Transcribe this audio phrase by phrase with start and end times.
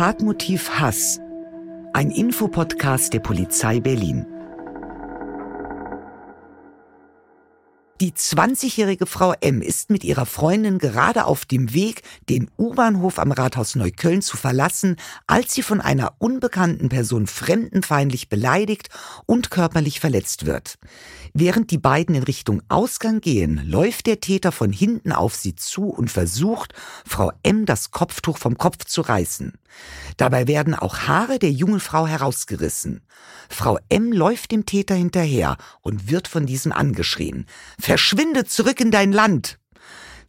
[0.00, 1.20] Tatmotiv Hass.
[1.92, 4.24] Ein Infopodcast der Polizei Berlin.
[8.00, 12.00] Die 20-jährige Frau M ist mit ihrer Freundin gerade auf dem Weg,
[12.30, 14.96] den U-Bahnhof am Rathaus Neukölln zu verlassen,
[15.26, 18.88] als sie von einer unbekannten Person fremdenfeindlich beleidigt
[19.26, 20.78] und körperlich verletzt wird.
[21.34, 25.90] Während die beiden in Richtung Ausgang gehen, läuft der Täter von hinten auf sie zu
[25.90, 26.72] und versucht,
[27.04, 29.59] Frau M das Kopftuch vom Kopf zu reißen.
[30.16, 33.00] Dabei werden auch Haare der jungen Frau herausgerissen.
[33.48, 37.46] Frau M läuft dem Täter hinterher und wird von diesem angeschrien.
[37.78, 39.58] Verschwinde zurück in dein Land!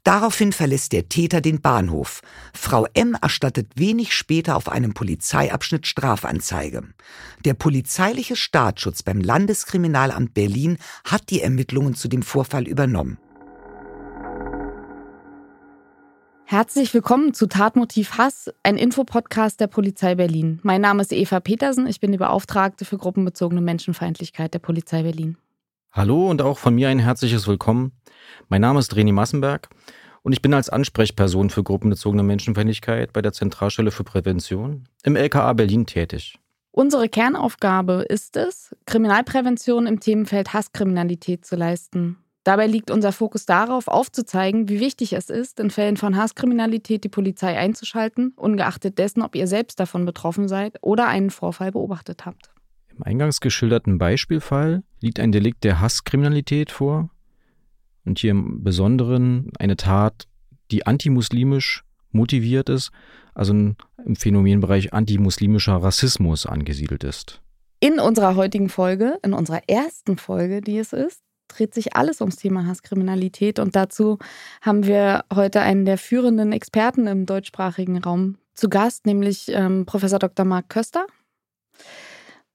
[0.03, 2.21] Daraufhin verlässt der Täter den Bahnhof.
[2.55, 6.83] Frau M erstattet wenig später auf einem Polizeiabschnitt Strafanzeige.
[7.45, 13.19] Der polizeiliche Staatsschutz beim Landeskriminalamt Berlin hat die Ermittlungen zu dem Vorfall übernommen.
[16.51, 20.59] Herzlich willkommen zu Tatmotiv Hass, ein Infopodcast der Polizei Berlin.
[20.63, 25.37] Mein Name ist Eva Petersen, ich bin die Beauftragte für gruppenbezogene Menschenfeindlichkeit der Polizei Berlin.
[25.93, 27.93] Hallo und auch von mir ein herzliches Willkommen.
[28.49, 29.69] Mein Name ist Reni Massenberg
[30.23, 35.53] und ich bin als Ansprechperson für gruppenbezogene Menschenfeindlichkeit bei der Zentralstelle für Prävention im LKA
[35.53, 36.37] Berlin tätig.
[36.71, 42.17] Unsere Kernaufgabe ist es, Kriminalprävention im Themenfeld Hasskriminalität zu leisten.
[42.43, 47.09] Dabei liegt unser Fokus darauf, aufzuzeigen, wie wichtig es ist, in Fällen von Hasskriminalität die
[47.09, 52.49] Polizei einzuschalten, ungeachtet dessen, ob ihr selbst davon betroffen seid oder einen Vorfall beobachtet habt.
[52.95, 57.11] Im eingangs geschilderten Beispielfall liegt ein Delikt der Hasskriminalität vor
[58.05, 60.27] und hier im Besonderen eine Tat,
[60.71, 62.91] die antimuslimisch motiviert ist,
[63.35, 63.75] also im
[64.15, 67.41] Phänomenbereich antimuslimischer Rassismus angesiedelt ist.
[67.79, 71.21] In unserer heutigen Folge, in unserer ersten Folge, die es ist,
[71.51, 74.17] dreht sich alles ums Thema Hasskriminalität und dazu
[74.61, 80.19] haben wir heute einen der führenden Experten im deutschsprachigen Raum zu Gast, nämlich ähm, Professor
[80.19, 80.45] Dr.
[80.45, 81.05] Marc Köster.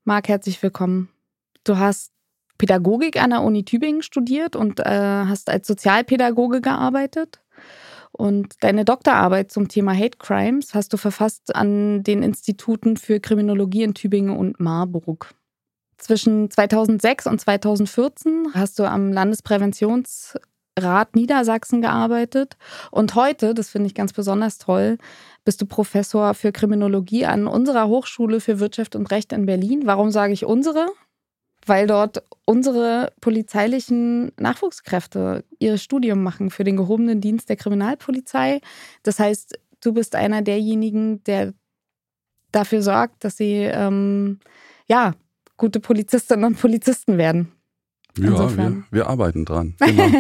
[0.05, 1.09] Marc, herzlich willkommen.
[1.65, 2.13] Du hast
[2.59, 7.41] Pädagogik an der Uni Tübingen studiert und äh, hast als Sozialpädagoge gearbeitet.
[8.13, 13.83] Und deine Doktorarbeit zum Thema Hate Crimes hast du verfasst an den Instituten für Kriminologie
[13.83, 15.35] in Tübingen und Marburg.
[15.99, 22.57] Zwischen 2006 und 2014 hast du am Landespräventionsrat Niedersachsen gearbeitet.
[22.91, 24.99] Und heute, das finde ich ganz besonders toll,
[25.45, 29.83] bist du Professor für Kriminologie an unserer Hochschule für Wirtschaft und Recht in Berlin.
[29.87, 30.87] Warum sage ich unsere?
[31.65, 38.61] Weil dort unsere polizeilichen Nachwuchskräfte ihr Studium machen für den gehobenen Dienst der Kriminalpolizei.
[39.03, 41.55] Das heißt, du bist einer derjenigen, der
[42.53, 44.39] dafür sorgt, dass sie ähm,
[44.87, 45.15] ja
[45.57, 47.53] gute Polizistinnen und Polizisten werden.
[48.19, 49.75] Ja, wir, wir, arbeiten dran.
[49.85, 50.11] Genau.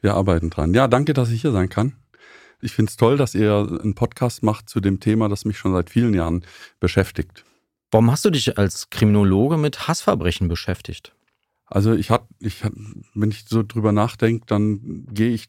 [0.00, 0.74] wir arbeiten dran.
[0.74, 1.94] Ja, danke, dass ich hier sein kann.
[2.60, 5.72] Ich finde es toll, dass ihr einen Podcast macht zu dem Thema, das mich schon
[5.72, 6.44] seit vielen Jahren
[6.80, 7.44] beschäftigt.
[7.90, 11.14] Warum hast du dich als Kriminologe mit Hassverbrechen beschäftigt?
[11.66, 12.72] Also ich hatte, ich hat,
[13.14, 15.48] wenn ich so drüber nachdenke, dann gehe ich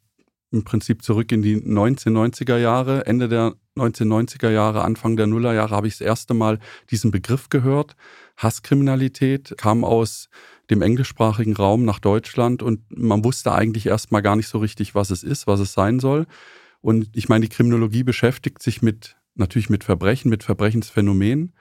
[0.53, 3.05] im Prinzip zurück in die 1990er Jahre.
[3.07, 6.59] Ende der 1990er Jahre, Anfang der Nullerjahre habe ich das erste Mal
[6.91, 7.95] diesen Begriff gehört.
[8.37, 10.29] Hasskriminalität kam aus
[10.69, 15.09] dem englischsprachigen Raum nach Deutschland und man wusste eigentlich erstmal gar nicht so richtig, was
[15.09, 16.27] es ist, was es sein soll.
[16.81, 21.53] Und ich meine, die Kriminologie beschäftigt sich mit natürlich mit Verbrechen, mit Verbrechensphänomenen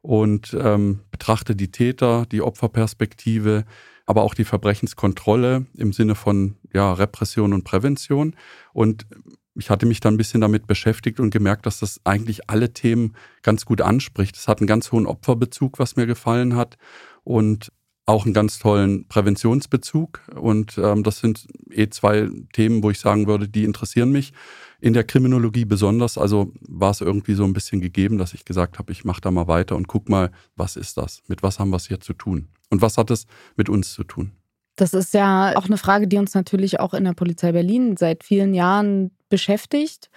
[0.00, 3.64] und ähm, betrachtet die Täter, die Opferperspektive,
[4.08, 8.34] aber auch die Verbrechenskontrolle im Sinne von ja, Repression und Prävention.
[8.72, 9.06] Und
[9.54, 13.12] ich hatte mich dann ein bisschen damit beschäftigt und gemerkt, dass das eigentlich alle Themen
[13.42, 14.34] ganz gut anspricht.
[14.34, 16.78] Es hat einen ganz hohen Opferbezug, was mir gefallen hat.
[17.22, 17.70] Und
[18.06, 20.22] auch einen ganz tollen Präventionsbezug.
[20.34, 24.32] Und ähm, das sind eh zwei Themen, wo ich sagen würde, die interessieren mich.
[24.80, 28.78] In der Kriminologie besonders, also war es irgendwie so ein bisschen gegeben, dass ich gesagt
[28.78, 31.22] habe, ich mache da mal weiter und guck mal, was ist das?
[31.28, 32.48] Mit was haben wir es hier zu tun?
[32.70, 34.32] Und was hat es mit uns zu tun?
[34.76, 38.22] Das ist ja auch eine Frage, die uns natürlich auch in der Polizei Berlin seit
[38.22, 40.08] vielen Jahren beschäftigt.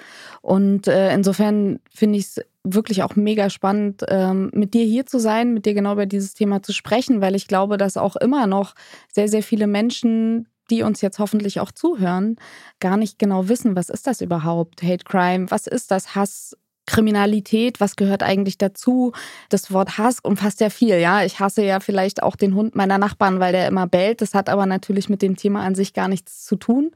[0.41, 5.19] Und äh, insofern finde ich es wirklich auch mega spannend, ähm, mit dir hier zu
[5.19, 8.45] sein, mit dir genau über dieses Thema zu sprechen, weil ich glaube, dass auch immer
[8.45, 8.75] noch
[9.11, 12.35] sehr, sehr viele Menschen, die uns jetzt hoffentlich auch zuhören,
[12.79, 16.55] gar nicht genau wissen, was ist das überhaupt, Hate Crime, was ist das Hass,
[16.91, 19.13] Kriminalität, was gehört eigentlich dazu?
[19.47, 21.23] Das Wort Hass umfasst ja viel, ja.
[21.23, 24.21] Ich hasse ja vielleicht auch den Hund meiner Nachbarn, weil der immer bellt.
[24.21, 26.91] Das hat aber natürlich mit dem Thema an sich gar nichts zu tun.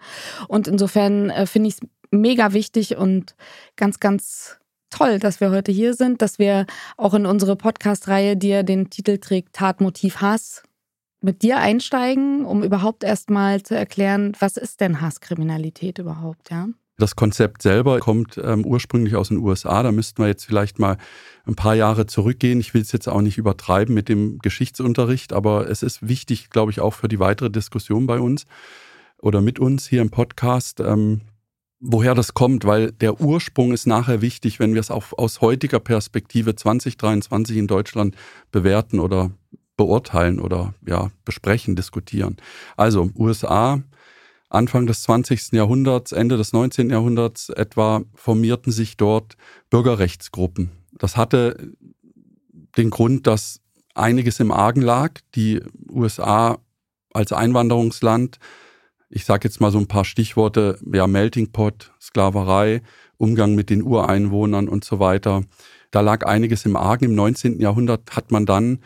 [0.50, 3.36] Und insofern äh, finde ich es mega wichtig und
[3.78, 4.58] ganz, ganz
[4.90, 6.66] toll, dass wir heute hier sind, dass wir
[6.98, 10.62] auch in unsere Podcast-Reihe, die ja den Titel trägt, Tatmotiv Hass,
[11.22, 16.68] mit dir einsteigen, um überhaupt erstmal zu erklären, was ist denn Hasskriminalität überhaupt, ja?
[16.98, 19.84] Das Konzept selber kommt ähm, ursprünglich aus den USA.
[19.84, 20.98] Da müssten wir jetzt vielleicht mal
[21.46, 22.62] ein paar Jahre zurückgehen.
[22.62, 26.72] Ich will es jetzt auch nicht übertreiben mit dem Geschichtsunterricht, aber es ist wichtig, glaube
[26.72, 28.46] ich, auch für die weitere Diskussion bei uns
[29.22, 31.22] oder mit uns hier im Podcast, ähm,
[31.82, 35.82] woher das kommt, weil der Ursprung ist nachher wichtig, wenn wir es auch aus heutiger
[35.82, 38.16] Perspektive 2023 in Deutschland
[38.52, 39.32] bewerten oder
[39.76, 42.38] beurteilen oder ja, besprechen, diskutieren.
[42.78, 43.84] Also USA
[44.56, 45.52] Anfang des 20.
[45.52, 46.90] Jahrhunderts, Ende des 19.
[46.90, 49.36] Jahrhunderts etwa formierten sich dort
[49.70, 50.72] Bürgerrechtsgruppen.
[50.98, 51.74] Das hatte
[52.78, 53.62] den Grund, dass
[53.94, 55.20] einiges im Argen lag.
[55.36, 56.58] Die USA
[57.14, 58.40] als Einwanderungsland,
[59.10, 62.82] ich sage jetzt mal so ein paar Stichworte, ja, Melting Pot, Sklaverei,
[63.18, 65.44] Umgang mit den Ureinwohnern und so weiter.
[65.92, 67.06] Da lag einiges im Argen.
[67.06, 67.62] Im 19.
[67.62, 68.80] Jahrhundert hat man dann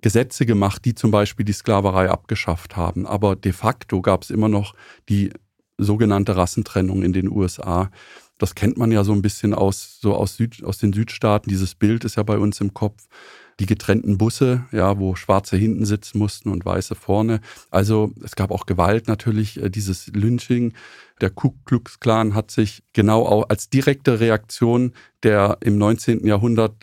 [0.00, 3.06] Gesetze gemacht, die zum Beispiel die Sklaverei abgeschafft haben.
[3.06, 4.74] Aber de facto gab es immer noch
[5.08, 5.30] die
[5.78, 7.90] sogenannte Rassentrennung in den USA.
[8.38, 11.50] Das kennt man ja so ein bisschen aus, so aus, Süd, aus den Südstaaten.
[11.50, 13.06] Dieses Bild ist ja bei uns im Kopf.
[13.60, 17.40] Die getrennten Busse, ja, wo Schwarze hinten sitzen mussten und Weiße vorne.
[17.70, 20.72] Also es gab auch Gewalt natürlich, äh, dieses Lynching.
[21.20, 26.26] Der Ku Klux Klan hat sich genau auch als direkte Reaktion der im 19.
[26.26, 26.74] Jahrhundert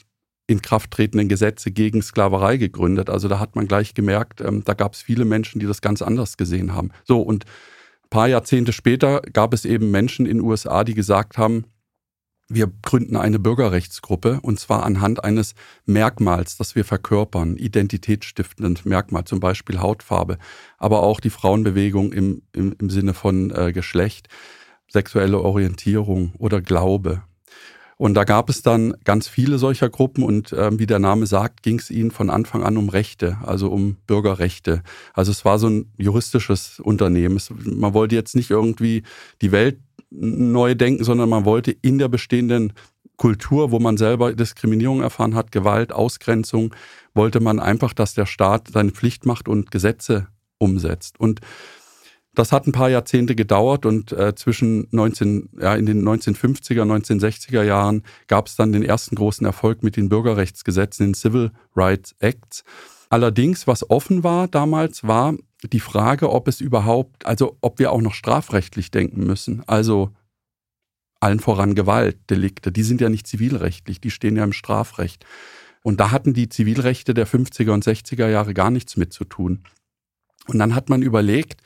[0.47, 3.09] in Kraft tretenden Gesetze gegen Sklaverei gegründet.
[3.09, 6.01] Also da hat man gleich gemerkt, ähm, da gab es viele Menschen, die das ganz
[6.01, 6.91] anders gesehen haben.
[7.03, 11.37] So, und ein paar Jahrzehnte später gab es eben Menschen in den USA, die gesagt
[11.37, 11.65] haben,
[12.49, 15.53] wir gründen eine Bürgerrechtsgruppe und zwar anhand eines
[15.85, 20.37] Merkmals, das wir verkörpern, identitätsstiftendes Merkmal, zum Beispiel Hautfarbe,
[20.77, 24.29] aber auch die Frauenbewegung im, im, im Sinne von äh, Geschlecht,
[24.87, 27.23] sexuelle Orientierung oder Glaube.
[27.97, 31.63] Und da gab es dann ganz viele solcher Gruppen und äh, wie der Name sagt,
[31.63, 34.83] ging es ihnen von Anfang an um Rechte, also um Bürgerrechte.
[35.13, 37.37] Also es war so ein juristisches Unternehmen.
[37.37, 39.01] Es, man wollte jetzt nicht irgendwie
[39.41, 39.79] die Welt
[40.11, 42.73] neu denken, sondern man wollte in der bestehenden
[43.17, 46.75] Kultur, wo man selber Diskriminierung erfahren hat, Gewalt, Ausgrenzung,
[47.15, 50.27] wollte man einfach, dass der Staat seine Pflicht macht und Gesetze
[50.59, 51.19] umsetzt.
[51.19, 51.41] Und
[52.37, 57.63] das hat ein paar Jahrzehnte gedauert und äh, zwischen 19, ja, in den 1950er, 1960er
[57.63, 62.63] Jahren gab es dann den ersten großen Erfolg mit den Bürgerrechtsgesetzen, den Civil Rights Acts.
[63.09, 68.01] Allerdings, was offen war damals, war die Frage, ob es überhaupt, also ob wir auch
[68.01, 69.63] noch strafrechtlich denken müssen.
[69.65, 70.11] Also
[71.19, 75.25] allen voran Gewaltdelikte, die sind ja nicht zivilrechtlich, die stehen ja im Strafrecht.
[75.81, 79.63] Und da hatten die Zivilrechte der 50er und 60er Jahre gar nichts mit zu tun.
[80.45, 81.61] Und dann hat man überlegt,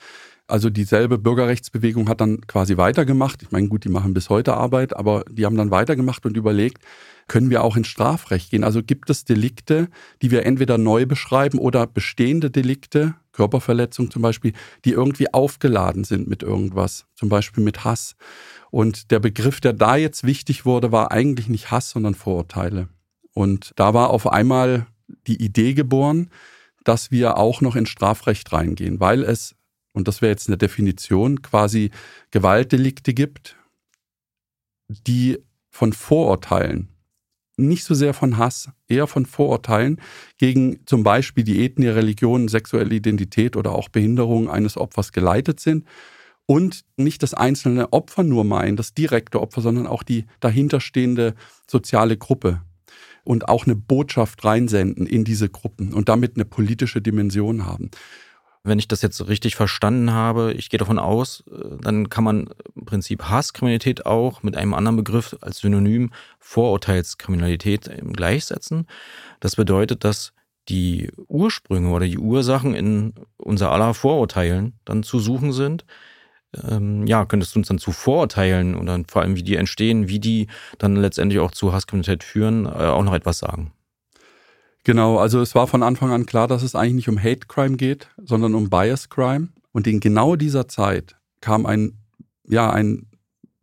[0.51, 3.41] also dieselbe Bürgerrechtsbewegung hat dann quasi weitergemacht.
[3.41, 6.83] Ich meine, gut, die machen bis heute Arbeit, aber die haben dann weitergemacht und überlegt,
[7.27, 8.65] können wir auch ins Strafrecht gehen?
[8.65, 9.87] Also gibt es Delikte,
[10.21, 14.51] die wir entweder neu beschreiben oder bestehende Delikte, Körperverletzung zum Beispiel,
[14.83, 18.15] die irgendwie aufgeladen sind mit irgendwas, zum Beispiel mit Hass.
[18.69, 22.89] Und der Begriff, der da jetzt wichtig wurde, war eigentlich nicht Hass, sondern Vorurteile.
[23.33, 24.87] Und da war auf einmal
[25.27, 26.29] die Idee geboren,
[26.83, 29.55] dass wir auch noch ins Strafrecht reingehen, weil es
[29.93, 31.91] und das wäre jetzt eine Definition, quasi
[32.31, 33.57] Gewaltdelikte gibt,
[34.87, 35.39] die
[35.69, 36.89] von Vorurteilen,
[37.57, 39.99] nicht so sehr von Hass, eher von Vorurteilen
[40.37, 45.85] gegen zum Beispiel die Ethnie, Religion, sexuelle Identität oder auch Behinderung eines Opfers geleitet sind
[46.45, 51.35] und nicht das einzelne Opfer nur meinen, das direkte Opfer, sondern auch die dahinterstehende
[51.69, 52.61] soziale Gruppe
[53.23, 57.91] und auch eine Botschaft reinsenden in diese Gruppen und damit eine politische Dimension haben
[58.63, 62.49] wenn ich das jetzt richtig verstanden habe, ich gehe davon aus, äh, dann kann man
[62.75, 68.87] im Prinzip Hasskriminalität auch mit einem anderen Begriff als Synonym Vorurteilskriminalität gleichsetzen.
[69.39, 70.33] Das bedeutet, dass
[70.69, 75.85] die Ursprünge oder die Ursachen in unser aller Vorurteilen dann zu suchen sind.
[76.67, 80.07] Ähm, ja, könntest du uns dann zu Vorurteilen und dann vor allem, wie die entstehen,
[80.07, 83.73] wie die dann letztendlich auch zu Hasskriminalität führen, äh, auch noch etwas sagen?
[84.83, 87.77] Genau, also es war von Anfang an klar, dass es eigentlich nicht um Hate Crime
[87.77, 89.49] geht, sondern um Bias Crime.
[89.71, 91.99] Und in genau dieser Zeit kam ein,
[92.47, 93.07] ja, ein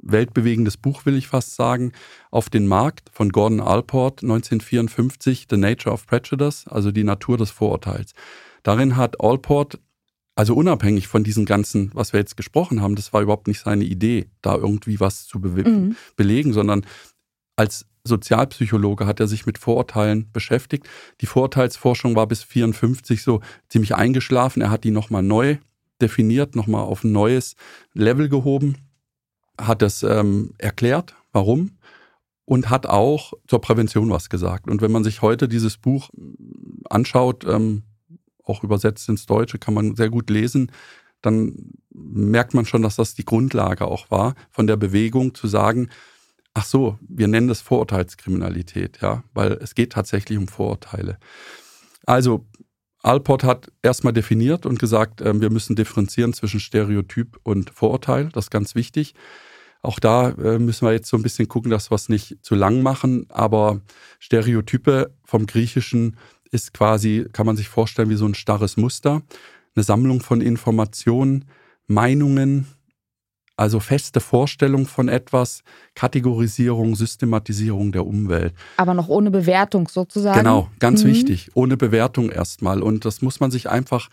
[0.01, 1.93] weltbewegendes Buch, will ich fast sagen,
[2.31, 7.51] auf den Markt von Gordon Allport 1954, The Nature of Prejudice, also die Natur des
[7.51, 8.13] Vorurteils.
[8.63, 9.81] Darin hat Allport,
[10.35, 13.85] also unabhängig von diesem ganzen, was wir jetzt gesprochen haben, das war überhaupt nicht seine
[13.85, 15.97] Idee, da irgendwie was zu be mhm.
[16.17, 16.87] belegen, sondern
[17.59, 20.89] als Sozialpsychologe hat er sich mit Vorurteilen beschäftigt.
[21.21, 24.63] Die Vorurteilsforschung war bis 54 so ziemlich eingeschlafen.
[24.63, 25.59] Er hat die nochmal neu
[26.01, 27.57] definiert, nochmal auf ein neues
[27.93, 28.77] Level gehoben,
[29.61, 31.73] hat das ähm, erklärt, warum
[32.45, 34.71] und hat auch zur Prävention was gesagt.
[34.71, 36.11] Und wenn man sich heute dieses Buch
[36.89, 37.83] anschaut, ähm,
[38.45, 40.71] auch übersetzt ins Deutsche, kann man sehr gut lesen,
[41.21, 45.89] dann merkt man schon, dass das die Grundlage auch war von der Bewegung zu sagen,
[46.59, 51.19] ach so, wir nennen das Vorurteilskriminalität, ja, weil es geht tatsächlich um Vorurteile.
[52.05, 52.47] Also
[53.01, 58.31] Alport hat erstmal definiert und gesagt, äh, wir müssen differenzieren zwischen Stereotyp und Vorurteil.
[58.33, 59.15] Das ist ganz wichtig.
[59.83, 62.57] Auch da äh, müssen wir jetzt so ein bisschen gucken, dass wir es nicht zu
[62.57, 63.27] lang machen.
[63.29, 63.81] Aber
[64.19, 66.17] Stereotype vom Griechischen
[66.51, 69.23] ist quasi, kann man sich vorstellen, wie so ein starres Muster.
[69.77, 71.45] Eine Sammlung von Informationen,
[71.87, 72.67] Meinungen,
[73.59, 75.63] also feste Vorstellung von etwas,
[75.95, 78.55] Kategorisierung, Systematisierung der Umwelt.
[78.77, 80.39] Aber noch ohne Bewertung sozusagen.
[80.39, 81.09] Genau, ganz mhm.
[81.09, 81.51] wichtig.
[81.55, 82.83] Ohne Bewertung erstmal.
[82.83, 84.09] Und das muss man sich einfach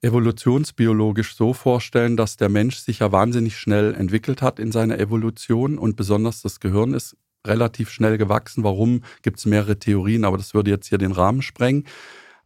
[0.00, 5.78] evolutionsbiologisch so vorstellen, dass der Mensch sich ja wahnsinnig schnell entwickelt hat in seiner Evolution
[5.78, 8.64] und besonders das Gehirn ist relativ schnell gewachsen.
[8.64, 9.02] Warum?
[9.22, 11.84] Gibt es mehrere Theorien, aber das würde jetzt hier den Rahmen sprengen.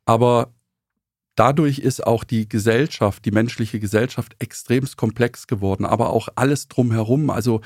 [0.05, 0.53] Aber
[1.41, 7.31] Dadurch ist auch die Gesellschaft, die menschliche Gesellschaft extremst komplex geworden, aber auch alles drumherum,
[7.31, 7.63] also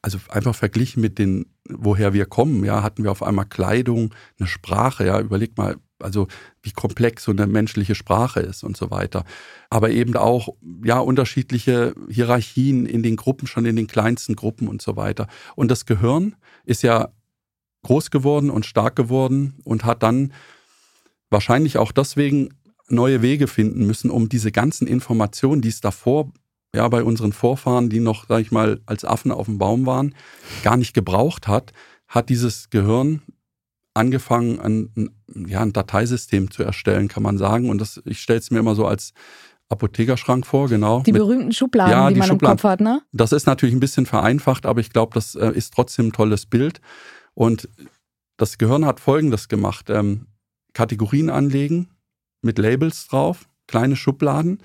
[0.00, 4.48] also einfach verglichen mit den, woher wir kommen, ja, hatten wir auf einmal Kleidung, eine
[4.48, 6.26] Sprache, ja, überleg mal, also
[6.62, 9.26] wie komplex so eine menschliche Sprache ist und so weiter.
[9.68, 10.48] Aber eben auch,
[10.82, 15.26] ja, unterschiedliche Hierarchien in den Gruppen, schon in den kleinsten Gruppen und so weiter.
[15.54, 17.10] Und das Gehirn ist ja
[17.82, 20.32] groß geworden und stark geworden und hat dann
[21.34, 22.54] wahrscheinlich auch deswegen
[22.88, 26.32] neue Wege finden müssen, um diese ganzen Informationen, die es davor
[26.74, 30.14] ja bei unseren Vorfahren, die noch, sag ich mal, als Affen auf dem Baum waren,
[30.62, 31.72] gar nicht gebraucht hat,
[32.08, 33.22] hat dieses Gehirn
[33.94, 35.10] angefangen, ein,
[35.46, 37.68] ja, ein Dateisystem zu erstellen, kann man sagen.
[37.68, 39.12] Und das, ich stelle es mir immer so als
[39.68, 41.02] Apothekerschrank vor, genau.
[41.02, 42.58] Die berühmten Schubladen, ja, die, die man Schubladen.
[42.58, 43.02] im Kopf hat, ne?
[43.12, 46.46] Das ist natürlich ein bisschen vereinfacht, aber ich glaube, das äh, ist trotzdem ein tolles
[46.46, 46.80] Bild.
[47.34, 47.68] Und
[48.36, 49.90] das Gehirn hat Folgendes gemacht.
[49.90, 50.26] Ähm,
[50.74, 51.88] Kategorien anlegen
[52.42, 54.58] mit Labels drauf, kleine Schubladen.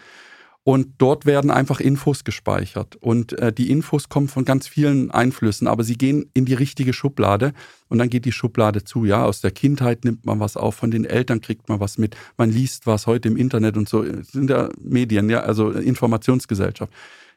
[0.64, 2.96] Und dort werden einfach Infos gespeichert.
[2.98, 6.94] Und äh, die Infos kommen von ganz vielen Einflüssen, aber sie gehen in die richtige
[6.94, 7.54] Schublade
[7.88, 9.06] und dann geht die Schublade zu.
[9.06, 12.16] Ja, aus der Kindheit nimmt man was auf, von den Eltern kriegt man was mit,
[12.38, 14.04] man liest was heute im Internet und so.
[14.22, 16.94] Sind ja Medien, ja, also Informationsgesellschaft.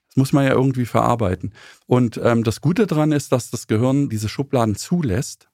[0.08, 1.54] Das muss man ja irgendwie verarbeiten.
[1.86, 5.48] Und ähm, das Gute daran ist, dass das Gehirn diese Schubladen zulässt,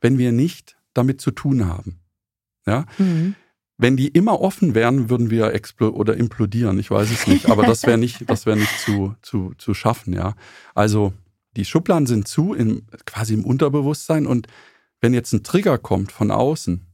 [0.00, 2.03] wenn wir nicht damit zu tun haben.
[2.66, 2.86] Ja?
[2.98, 3.34] Mhm.
[3.76, 6.78] Wenn die immer offen wären, würden wir explo oder implodieren.
[6.78, 10.12] Ich weiß es nicht, aber das wäre nicht, das wäre nicht zu, zu, zu schaffen,
[10.12, 10.34] ja.
[10.74, 11.12] Also
[11.56, 14.26] die Schubladen sind zu, in, quasi im Unterbewusstsein.
[14.26, 14.46] Und
[15.00, 16.86] wenn jetzt ein Trigger kommt von außen,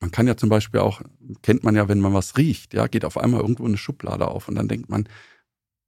[0.00, 1.00] man kann ja zum Beispiel auch,
[1.42, 4.48] kennt man ja, wenn man was riecht, ja, geht auf einmal irgendwo eine Schublade auf
[4.48, 5.08] und dann denkt man,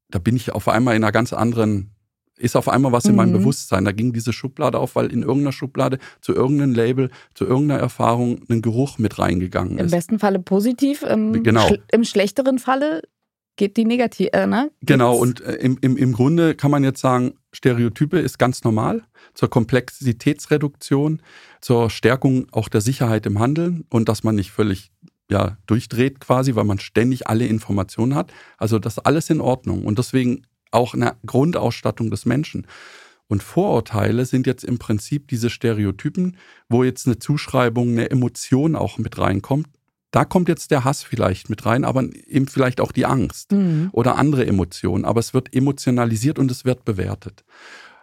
[0.09, 1.91] da bin ich auf einmal in einer ganz anderen
[2.37, 3.39] ist auf einmal was in meinem mhm.
[3.39, 3.85] Bewusstsein.
[3.85, 8.43] Da ging diese Schublade auf, weil in irgendeiner Schublade zu irgendeinem Label, zu irgendeiner Erfahrung
[8.49, 9.93] ein Geruch mit reingegangen ist.
[9.93, 11.69] Im besten Falle positiv, im, genau.
[11.69, 13.03] Sch im schlechteren Falle
[13.57, 14.71] geht die negativ, äh, ne?
[14.83, 19.03] Genau, und äh, im, im, im Grunde kann man jetzt sagen, Stereotype ist ganz normal
[19.35, 21.23] zur Komplexitätsreduktion,
[21.61, 24.91] zur Stärkung auch der Sicherheit im Handeln und dass man nicht völlig
[25.31, 28.33] ja, durchdreht quasi, weil man ständig alle Informationen hat.
[28.59, 29.85] Also das ist alles in Ordnung.
[29.85, 30.43] Und deswegen
[30.75, 32.67] auch eine Grundausstattung des Menschen.
[33.27, 36.37] Und Vorurteile sind jetzt im Prinzip diese Stereotypen,
[36.69, 39.69] wo jetzt eine Zuschreibung, eine Emotion auch mit reinkommt.
[40.11, 43.89] Da kommt jetzt der Hass vielleicht mit rein, aber eben vielleicht auch die Angst mhm.
[43.93, 45.05] oder andere Emotionen.
[45.05, 47.45] Aber es wird emotionalisiert und es wird bewertet.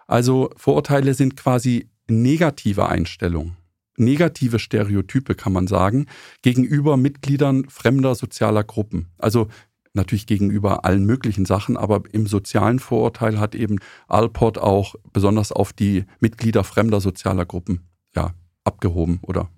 [0.07, 3.55] Also Vorurteile sind quasi negative Einstellungen,
[3.95, 6.07] negative Stereotype kann man sagen,
[6.41, 9.07] gegenüber Mitgliedern fremder sozialer Gruppen.
[9.17, 9.47] Also
[9.93, 15.73] natürlich gegenüber allen möglichen Sachen, aber im sozialen Vorurteil hat eben Alport auch besonders auf
[15.73, 17.81] die Mitglieder fremder sozialer Gruppen
[18.15, 18.33] ja,
[18.63, 19.49] abgehoben oder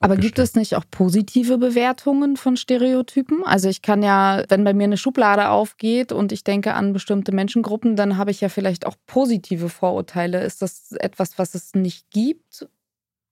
[0.00, 3.42] aber gibt es nicht auch positive Bewertungen von Stereotypen?
[3.44, 7.32] Also ich kann ja, wenn bei mir eine Schublade aufgeht und ich denke an bestimmte
[7.32, 10.44] Menschengruppen, dann habe ich ja vielleicht auch positive Vorurteile.
[10.44, 12.68] Ist das etwas, was es nicht gibt?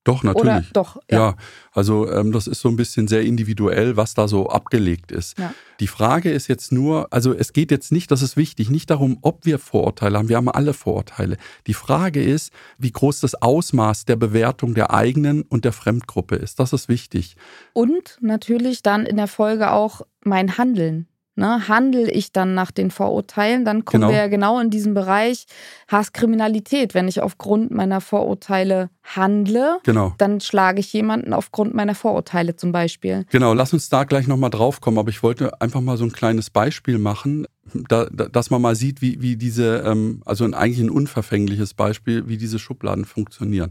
[0.05, 0.47] Doch, natürlich.
[0.47, 1.19] Oder doch, ja.
[1.19, 1.37] ja
[1.73, 5.39] also ähm, das ist so ein bisschen sehr individuell, was da so abgelegt ist.
[5.39, 5.55] Ja.
[5.81, 9.19] Die Frage ist jetzt nur, also es geht jetzt nicht, das ist wichtig, nicht darum,
[9.23, 10.29] ob wir Vorurteile haben.
[10.29, 11.39] Wir haben alle Vorurteile.
[11.67, 16.61] Die Frage ist, wie groß das Ausmaß der Bewertung der eigenen und der Fremdgruppe ist.
[16.61, 17.37] Das ist wichtig.
[17.73, 21.09] Und natürlich dann in der Folge auch mein Handeln.
[21.37, 24.13] Ne, handle ich dann nach den Vorurteilen, dann kommen genau.
[24.13, 25.47] wir ja genau in diesen Bereich
[25.89, 26.95] Hasskriminalität.
[26.95, 30.15] Wenn ich aufgrund meiner Vorurteile handle, genau.
[30.19, 33.27] dann schlage ich jemanden aufgrund meiner Vorurteile zum Beispiel.
[33.31, 36.13] Genau, lass uns da gleich nochmal drauf kommen, aber ich wollte einfach mal so ein
[36.13, 37.47] kleines Beispiel machen,
[37.89, 41.75] da, da, dass man mal sieht, wie, wie diese, ähm, also ein, eigentlich ein unverfängliches
[41.75, 43.71] Beispiel, wie diese Schubladen funktionieren.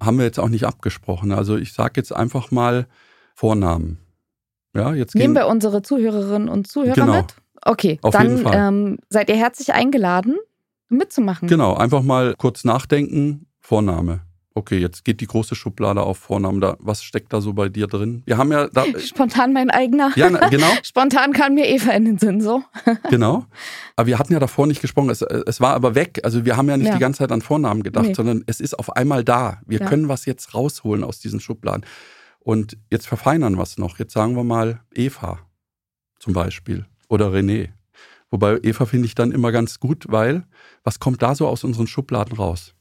[0.00, 1.30] Haben wir jetzt auch nicht abgesprochen.
[1.30, 2.86] Also ich sage jetzt einfach mal
[3.34, 3.98] Vornamen.
[4.78, 7.16] Ja, jetzt Nehmen wir unsere Zuhörerinnen und Zuhörer Genau.
[7.18, 7.34] mit?
[7.62, 8.54] Okay, Auf dann jeden Fall.
[8.68, 10.36] Ähm, seid ihr herzlich eingeladen,
[10.88, 11.48] mitzumachen.
[11.48, 13.46] Genau, einfach mal kurz nachdenken.
[13.60, 14.20] Vorname.
[14.54, 16.60] Okay, jetzt geht die große Schublade auf Vornamen.
[16.60, 18.22] Da, was steckt da so bei dir drin?
[18.26, 18.84] Wir haben ja da.
[18.98, 20.10] Spontan mein eigener.
[20.16, 22.62] Ja, na, genau, Spontan kam mir Eva in den Sinn, so.
[23.10, 23.44] genau.
[23.94, 25.10] Aber wir hatten ja davor nicht gesprochen.
[25.10, 26.20] Es, es war aber weg.
[26.24, 26.94] Also wir haben ja nicht Ja.
[26.94, 28.14] die ganze Zeit an Vornamen gedacht, Nee.
[28.14, 29.58] sondern es ist auf einmal da.
[29.66, 29.86] Wir Ja.
[29.86, 31.84] können was jetzt rausholen aus diesen Schubladen.
[32.48, 33.98] Und jetzt verfeinern wir es noch.
[33.98, 35.38] Jetzt sagen wir mal Eva
[36.18, 37.68] zum Beispiel oder René.
[38.30, 40.46] Wobei Eva finde ich dann immer ganz gut, weil
[40.82, 42.74] was kommt da so aus unseren Schubladen raus?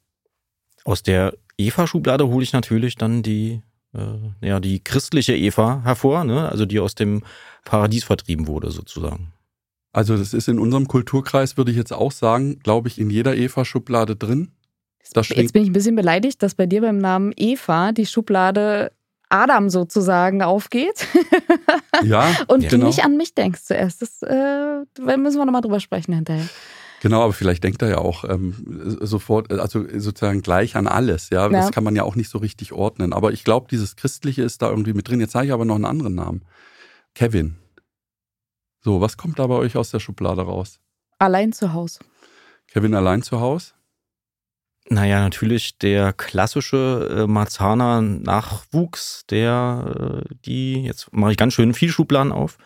[0.85, 3.61] Aus der Eva-Schublade hole ich natürlich dann die,
[3.93, 6.47] äh, ja, die christliche Eva hervor, ne?
[6.47, 7.23] also die aus dem
[7.65, 9.33] Paradies vertrieben wurde, sozusagen.
[9.91, 13.35] Also das ist in unserem Kulturkreis, würde ich jetzt auch sagen, glaube ich, in jeder
[13.35, 14.53] Eva-Schublade drin.
[15.11, 18.91] Das Jetzt bin ich ein bisschen beleidigt, dass bei dir beim Namen Eva die Schublade
[19.29, 21.05] Adam sozusagen aufgeht
[22.03, 22.69] Ja, und Ja.
[22.69, 22.87] du genau.
[22.87, 24.01] nicht an mich denkst zuerst.
[24.01, 24.79] Das äh,
[25.17, 26.47] müssen wir nochmal drüber sprechen hinterher.
[27.01, 28.55] Genau, aber vielleicht denkt er ja auch ähm,
[29.01, 31.29] sofort, also sozusagen gleich an alles.
[31.29, 31.71] Ja, das Ja.
[31.71, 33.13] kann man ja auch nicht so richtig ordnen.
[33.13, 35.19] Aber ich glaube, dieses Christliche ist da irgendwie mit drin.
[35.19, 36.43] Jetzt sage ich aber noch einen anderen Namen.
[37.13, 37.57] Kevin.
[38.83, 40.79] So, was kommt da bei euch aus der Schublade raus?
[41.19, 41.99] Allein zu Hause.
[42.67, 43.73] Kevin allein zu Hause?
[44.89, 51.73] Naja, natürlich der klassische äh, Marzahner Nachwuchs, der äh, die, jetzt mache ich ganz schön
[51.73, 52.57] viel Schubladen auf,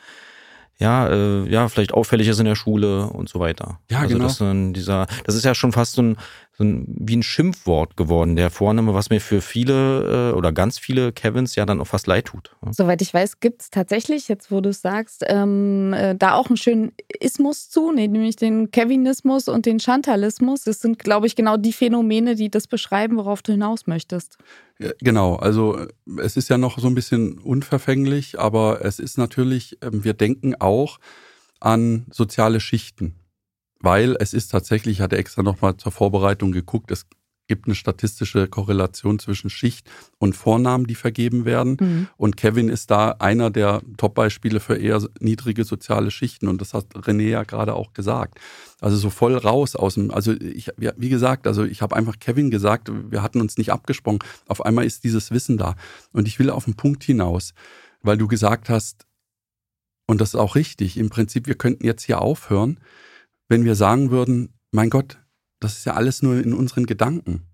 [0.82, 3.80] ja, äh, ja, vielleicht auffällig ist in der Schule und so weiter.
[3.92, 4.28] Ja, also genau.
[4.28, 4.40] Das,
[4.74, 6.18] dieser, das ist ja schon fast so ein,
[6.62, 10.78] so ein, wie ein Schimpfwort geworden, der Vorname, was mir für viele äh, oder ganz
[10.78, 12.56] viele Kevins ja dann auch fast leid tut.
[12.64, 12.72] Ja.
[12.72, 16.48] Soweit ich weiß, gibt es tatsächlich, jetzt wo du es sagst, ähm, äh, da auch
[16.48, 20.64] einen schönen Ismus zu, ne, nämlich den Kevinismus und den Chantalismus.
[20.64, 24.38] Das sind, glaube ich, genau die Phänomene, die das beschreiben, worauf du hinaus möchtest.
[24.80, 25.88] Ja, Genau, also äh,
[26.22, 30.56] es ist ja noch so ein bisschen unverfänglich, aber es ist natürlich, ähm, wir denken
[30.60, 31.00] auch
[31.60, 33.16] an soziale Schichten,
[33.82, 37.06] weil es ist tatsächlich, ich hatte extra nochmal zur Vorbereitung geguckt, es
[37.52, 41.76] gibt eine statistische Korrelation zwischen Schicht und Vornamen, die vergeben werden.
[41.82, 42.08] Mhm.
[42.16, 46.48] Und Kevin ist da einer der Top-Beispiele für eher niedrige soziale Schichten.
[46.48, 48.40] Und das hat René ja gerade auch gesagt.
[48.80, 52.52] Also so voll raus aus dem, also ich, wie gesagt, also ich habe einfach Kevin
[52.52, 54.20] gesagt, wir hatten uns nicht abgesprochen.
[54.48, 55.76] Auf einmal ist dieses Wissen da.
[56.14, 57.54] Und ich will auf den Punkt hinaus,
[58.02, 59.06] weil du gesagt hast,
[60.08, 62.80] und das ist auch richtig, im Prinzip, wir könnten jetzt hier aufhören,
[63.52, 65.20] wenn wir sagen würden, mein Gott,
[65.60, 67.46] das ist ja alles nur in unseren Gedanken.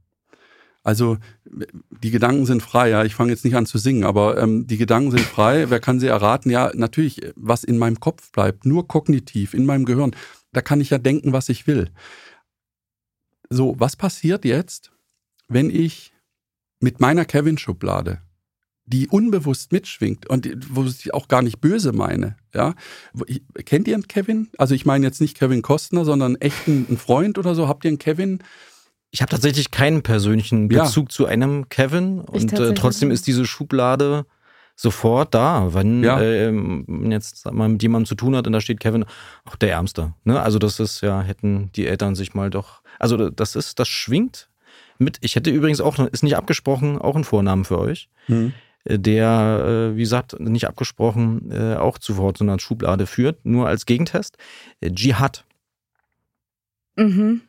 [0.84, 3.04] Also die Gedanken sind frei, ja.
[3.04, 5.72] Ich fange jetzt nicht an zu singen, aber ähm, die Gedanken sind frei.
[5.72, 6.52] Wer kann sie erraten?
[6.52, 10.16] Ja, natürlich, was in meinem Kopf bleibt, nur kognitiv, in meinem Gehirn.
[10.54, 11.90] Da kann ich ja denken, was ich will.
[13.50, 14.92] So, was passiert jetzt,
[15.48, 16.14] wenn ich
[16.80, 18.22] mit meiner Kevin-Schublade,
[18.88, 22.74] die unbewusst mitschwingt und wo ich auch gar nicht böse meine, ja?
[23.66, 24.48] Kennt ihr einen Kevin?
[24.58, 27.68] Also ich meine jetzt nicht Kevin Kostner, sondern echt einen, Freund oder so.
[27.68, 28.40] Habt ihr einen Kevin?
[29.12, 30.86] Ich habe tatsächlich keinen persönlichen Ja.
[30.86, 34.26] Bezug zu einem Kevin und äh, trotzdem ist diese Schublade
[34.76, 36.22] sofort da, wenn Ja.
[36.22, 39.06] ähm, man jetzt mal mit jemandem zu tun hat und da steht Kevin,
[39.44, 40.14] auch der Ärmste.
[40.24, 40.40] Ne?
[40.42, 44.50] Also das ist ja, hätten die Eltern sich mal doch, also das ist, das schwingt
[45.00, 45.18] mit.
[45.22, 48.52] Ich hätte übrigens auch, ist nicht abgesprochen, auch einen Vornamen für euch, äh,
[48.90, 53.86] der, äh, wie gesagt, nicht abgesprochen, äh, auch sofort so einer Schublade führt, nur als
[53.86, 54.38] Gegentest.
[54.82, 55.46] Äh, Dschihad.
[56.96, 57.42] Mhm.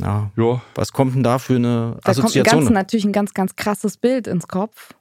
[0.00, 2.60] Ja, Ja, was kommt denn da für eine Da kommt ein Assoziation?
[2.60, 4.94] ganz, natürlich ein ganz, ganz krasses Bild ins Kopf.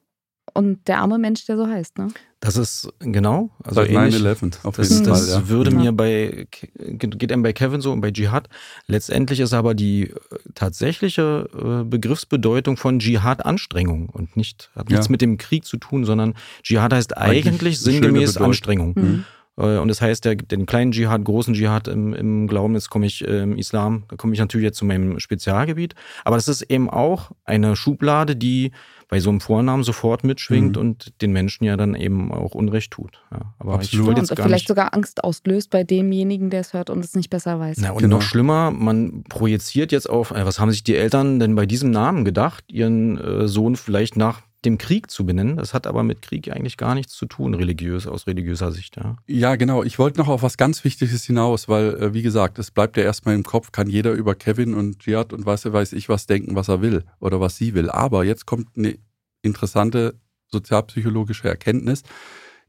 [0.53, 2.07] Und der arme Mensch, der so heißt, ne?
[2.41, 4.15] Das ist genau, also seit ähnlich.
[4.15, 5.47] 9-11 auf Das, jeden das Fall, ja.
[5.49, 5.77] würde Ja.
[5.77, 6.47] mir bei,
[6.79, 8.49] geht einem bei Kevin so und bei Dschihad.
[8.87, 10.15] Letztendlich ist aber die äh,
[10.55, 15.11] tatsächliche äh, Begriffsbedeutung von Dschihad Anstrengung und nicht, hat nichts Ja.
[15.11, 18.37] mit dem Krieg zu tun, sondern Dschihad heißt Eigentlich sinngemäß.
[18.37, 18.93] Anstrengung.
[18.95, 19.25] Mhm.
[19.57, 22.89] Äh, Und das heißt, der gibt den kleinen Dschihad, großen Dschihad im, im Glauben, jetzt
[22.89, 25.93] komme ich im Islam, da komme ich natürlich jetzt zu meinem Spezialgebiet.
[26.25, 28.71] Aber das ist eben auch eine Schublade, die
[29.11, 30.81] bei so einem Vornamen sofort mitschwingt Mhm.
[30.81, 33.21] und den Menschen ja dann eben auch Unrecht tut.
[33.29, 34.05] Ja, aber ich Absolut.
[34.07, 34.67] wollte und jetzt gar vielleicht nicht.
[34.69, 37.77] sogar Angst auslöst bei demjenigen, der es hört und es nicht besser weiß.
[37.81, 38.15] Na, und Genau.
[38.15, 41.91] noch schlimmer, man projiziert jetzt auf, äh, was haben sich die Eltern denn bei diesem
[41.91, 45.57] Namen gedacht, ihren äh, Sohn vielleicht nach dem Krieg zu benennen.
[45.57, 48.95] Das hat aber mit Krieg eigentlich gar nichts zu tun, religiös, aus religiöser Sicht.
[48.97, 49.17] Ja.
[49.27, 49.83] Ja, genau.
[49.83, 53.03] Ich wollte noch auf was ganz Wichtiges hinaus, weil, äh, wie gesagt, es bleibt ja
[53.03, 56.55] erstmal im Kopf, kann jeder über Kevin und Jihad und weiß, weiß ich was denken,
[56.55, 57.89] was er will oder was sie will.
[57.89, 58.97] Aber jetzt kommt eine
[59.41, 60.15] interessante
[60.47, 62.03] sozialpsychologische Erkenntnis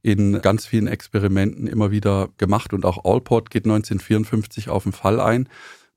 [0.03, 5.21] in ganz vielen Experimenten immer wieder gemacht und auch Allport geht 1954 auf einen Fall
[5.21, 5.49] ein,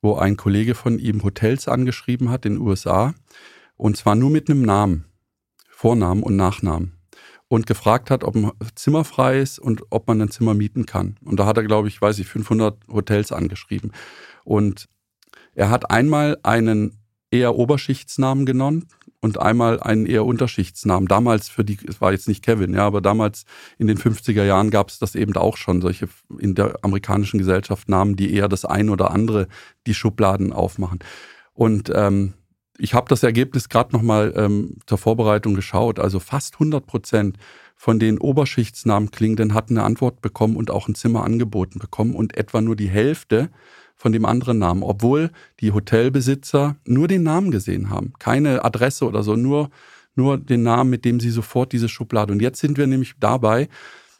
[0.01, 3.15] wo ein Kollege von ihm Hotels angeschrieben hat in den USA
[3.77, 5.05] und zwar nur mit einem Namen,
[5.75, 6.93] Vornamen und Nachnamen.
[7.47, 11.17] und gefragt hat, ob ein Zimmer frei ist und ob man ein Zimmer mieten kann.
[11.23, 13.91] Und da hat er, glaube ich, weiß ich, 500 Hotels angeschrieben.
[14.43, 14.87] Und
[15.53, 16.97] er hat einmal einen
[17.29, 18.87] eher Oberschichtsnamen genommen
[19.21, 21.07] und einmal einen eher Unterschichtsnamen.
[21.07, 23.45] Damals für die, es war jetzt nicht Kevin, ja, aber damals
[23.77, 26.07] in den 50er Jahren gab es das eben auch schon, solche
[26.39, 29.47] in der amerikanischen Gesellschaft Namen, die eher das ein oder andere
[29.85, 30.99] die Schubladen aufmachen.
[31.53, 32.33] Und ähm,
[32.77, 35.99] ich habe das Ergebnis gerade nochmal ähm, zur Vorbereitung geschaut.
[35.99, 37.37] Also fast 100 Prozent
[37.75, 42.37] von den Oberschichtsnamen klingenden hatten eine Antwort bekommen und auch ein Zimmer angeboten bekommen und
[42.37, 43.49] etwa nur die Hälfte
[43.95, 49.23] von dem anderen Namen, obwohl die Hotelbesitzer nur den Namen gesehen haben, keine Adresse oder
[49.23, 49.69] so, nur,
[50.15, 52.33] nur den Namen, mit dem sie sofort diese Schublade.
[52.33, 53.69] Und jetzt sind wir nämlich dabei,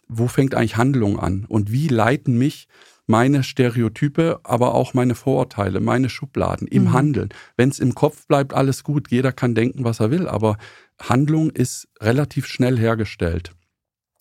[0.08, 2.68] wo fängt eigentlich Handlung an und wie leiten mich
[3.08, 6.94] meine Stereotype, aber auch meine Vorurteile, meine Schubladen im mhm.
[6.94, 7.30] Handeln.
[7.56, 9.12] Wenn es im Kopf bleibt, alles gut.
[9.12, 10.58] Jeder kann denken, was er will, aber
[11.00, 13.52] Handlung ist relativ schnell hergestellt.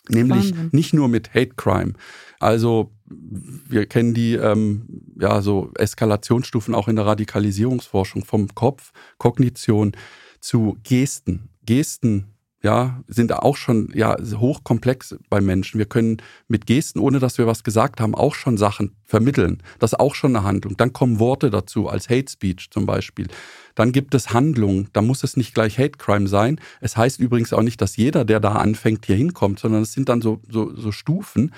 [0.08, 0.68] Nämlich Wahnsinn.
[0.72, 1.94] nicht nur mit Hate Crime.
[2.38, 4.86] Also wir kennen die ähm,
[5.18, 9.92] ja so Eskalationsstufen auch in der Radikalisierungsforschung vom Kopf, Kognition
[10.40, 11.48] zu Gesten.
[11.64, 12.33] Gesten
[12.64, 15.76] ja, sind auch schon ja hochkomplex bei Menschen.
[15.76, 16.16] Wir können
[16.48, 19.62] mit Gesten, ohne dass wir was gesagt haben, auch schon Sachen vermitteln.
[19.78, 20.74] Das ist auch schon eine Handlung.
[20.78, 23.28] Dann kommen Worte dazu, als Hate Speech zum Beispiel.
[23.74, 24.88] Dann gibt es Handlungen.
[24.94, 26.58] Da muss es nicht gleich Hate Crime sein.
[26.80, 30.08] Es heißt übrigens auch nicht, dass jeder, der da anfängt, hier hinkommt, sondern es sind
[30.08, 31.52] dann so, so, so Stufen.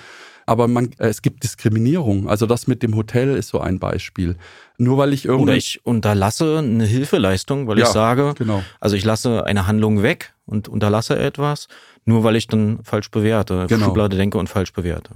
[0.45, 2.27] Aber man, äh, es gibt Diskriminierung.
[2.27, 4.35] Also das mit dem Hotel ist so ein Beispiel.
[4.77, 5.43] Nur weil ich irgendwie.
[5.43, 8.61] Oder ich unterlasse eine Hilfeleistung, weil ja, ich sage, genau.
[8.81, 11.67] also ich lasse eine Handlung weg und unterlasse etwas,
[12.05, 13.85] nur weil ich dann falsch bewerte, genau.
[13.85, 15.11] Schublade denke und falsch bewerte.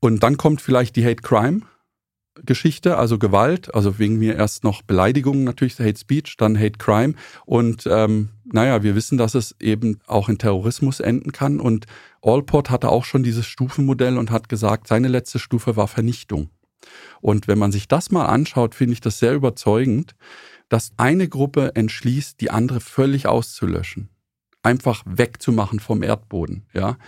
[0.00, 1.60] Und dann kommt vielleicht die Hate Crime.
[2.44, 7.14] Geschichte, also Gewalt, also wegen mir erst noch Beleidigungen natürlich, Hate Speech, dann Hate Crime.
[7.46, 11.60] Und ähm, naja, wir wissen, dass es eben auch in Terrorismus enden kann.
[11.60, 11.86] Und
[12.22, 16.50] Allport hatte auch schon dieses Stufenmodell und hat gesagt, seine letzte Stufe war Vernichtung.
[17.20, 20.14] Und wenn man sich das mal anschaut, finde ich das sehr überzeugend,
[20.68, 24.08] dass eine Gruppe entschließt, die andere völlig auszulöschen,
[24.64, 26.66] einfach wegzumachen vom Erdboden.
[26.72, 26.98] Ja,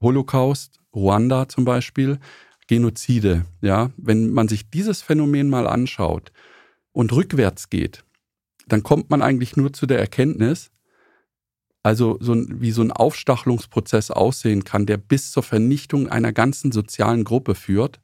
[0.00, 2.18] Holocaust, Ruanda zum Beispiel,
[2.66, 3.44] Genozide.
[3.60, 6.32] Ja, wenn man sich dieses Phänomen mal anschaut
[6.92, 8.04] und rückwärts geht,
[8.66, 10.70] dann kommt man eigentlich nur zu der Erkenntnis,
[11.82, 16.72] also so ein, wie so ein Aufstachelungsprozess aussehen kann, der bis zur Vernichtung einer ganzen
[16.72, 18.00] sozialen Gruppe führt,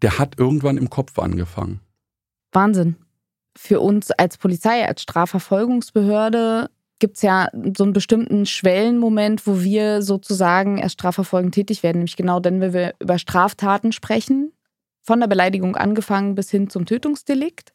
[0.00, 1.80] der hat irgendwann im Kopf angefangen.
[2.52, 2.96] Wahnsinn.
[3.56, 6.70] Für uns als Polizei, als Strafverfolgungsbehörde
[7.04, 12.16] gibt es ja so einen bestimmten Schwellenmoment, wo wir sozusagen erst strafverfolgend tätig werden, nämlich
[12.16, 14.54] genau dann, wenn wir über Straftaten sprechen,
[15.02, 17.74] von der Beleidigung angefangen bis hin zum Tötungsdelikt.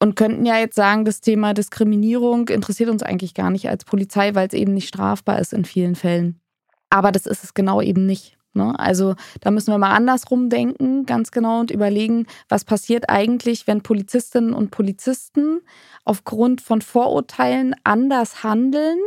[0.00, 4.34] Und könnten ja jetzt sagen, das Thema Diskriminierung interessiert uns eigentlich gar nicht als Polizei,
[4.34, 6.42] weil es eben nicht strafbar ist in vielen Fällen.
[6.90, 8.36] Aber das ist es genau eben nicht.
[8.54, 8.78] Ne?
[8.78, 13.82] Also da müssen wir mal andersrum denken, ganz genau, und überlegen, was passiert eigentlich, wenn
[13.82, 15.60] Polizistinnen und Polizisten
[16.04, 18.98] aufgrund von Vorurteilen anders handeln,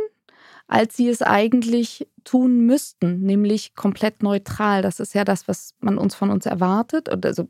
[0.66, 4.82] als sie es eigentlich tun müssten, nämlich komplett neutral.
[4.82, 7.08] Das ist ja das, was man uns von uns erwartet.
[7.08, 7.48] Also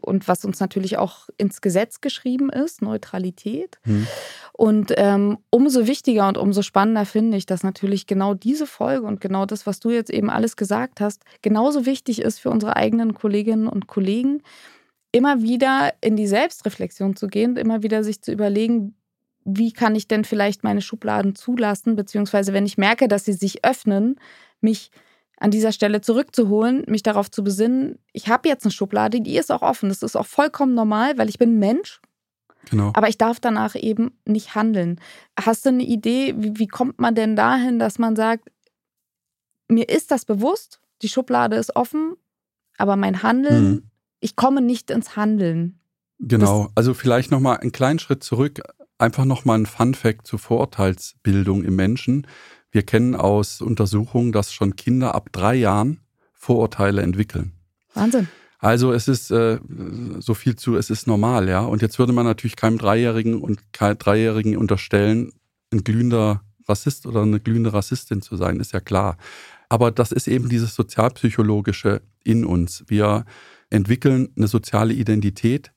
[0.00, 3.78] und was uns natürlich auch ins Gesetz geschrieben ist, Neutralität.
[3.82, 4.06] Hm.
[4.52, 9.20] Und ähm, umso wichtiger und umso spannender finde ich, dass natürlich genau diese Folge und
[9.20, 13.14] genau das, was du jetzt eben alles gesagt hast, genauso wichtig ist für unsere eigenen
[13.14, 14.42] Kolleginnen und Kollegen,
[15.12, 18.94] immer wieder in die Selbstreflexion zu gehen, immer wieder sich zu überlegen,
[19.44, 23.64] wie kann ich denn vielleicht meine Schubladen zulassen, beziehungsweise wenn ich merke, dass sie sich
[23.64, 24.16] öffnen,
[24.60, 24.90] mich
[25.38, 29.50] an dieser Stelle zurückzuholen, mich darauf zu besinnen, ich habe jetzt eine Schublade, die ist
[29.50, 29.88] auch offen.
[29.88, 32.00] Das ist auch vollkommen normal, weil ich bin ein Mensch.
[32.70, 32.92] Genau.
[32.94, 35.00] Aber ich darf danach eben nicht handeln.
[35.38, 38.48] Hast du eine Idee, wie, wie kommt man denn dahin, dass man sagt,
[39.68, 42.14] mir ist das bewusst, die Schublade ist offen,
[42.78, 43.82] aber mein Handeln, mhm.
[44.20, 45.80] ich komme nicht ins Handeln.
[46.20, 48.60] Genau, das also vielleicht nochmal einen kleinen Schritt zurück,
[48.98, 52.26] einfach nochmal ein Fun Fact zur Vorurteilsbildung im Menschen.
[52.74, 56.00] Wir kennen aus Untersuchungen, dass schon Kinder ab drei Jahren
[56.32, 57.52] Vorurteile entwickeln.
[57.94, 58.26] Wahnsinn.
[58.58, 59.60] Also es ist äh,
[60.18, 61.60] so viel zu, es ist normal, ja.
[61.60, 65.32] Und jetzt würde man natürlich keinem Dreijährigen und keinem Dreijährigen unterstellen,
[65.72, 69.18] ein glühender Rassist oder eine glühende Rassistin zu sein, ist ja klar.
[69.68, 72.82] Aber das ist eben dieses sozialpsychologische in uns.
[72.88, 73.24] Wir
[73.70, 75.72] entwickeln eine soziale Identität,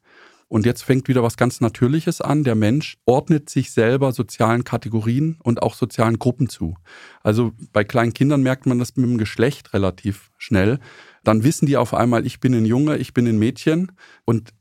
[0.49, 2.43] und jetzt fängt wieder was ganz Natürliches an.
[2.43, 6.75] Der Mensch ordnet sich selber sozialen Kategorien und auch sozialen Gruppen zu.
[7.21, 10.79] Also bei kleinen Kindern merkt man das mit dem Geschlecht relativ schnell.
[11.23, 13.91] Dann wissen die auf einmal, ich bin ein Junge, ich bin ein Mädchen.
[14.23, 14.53] Und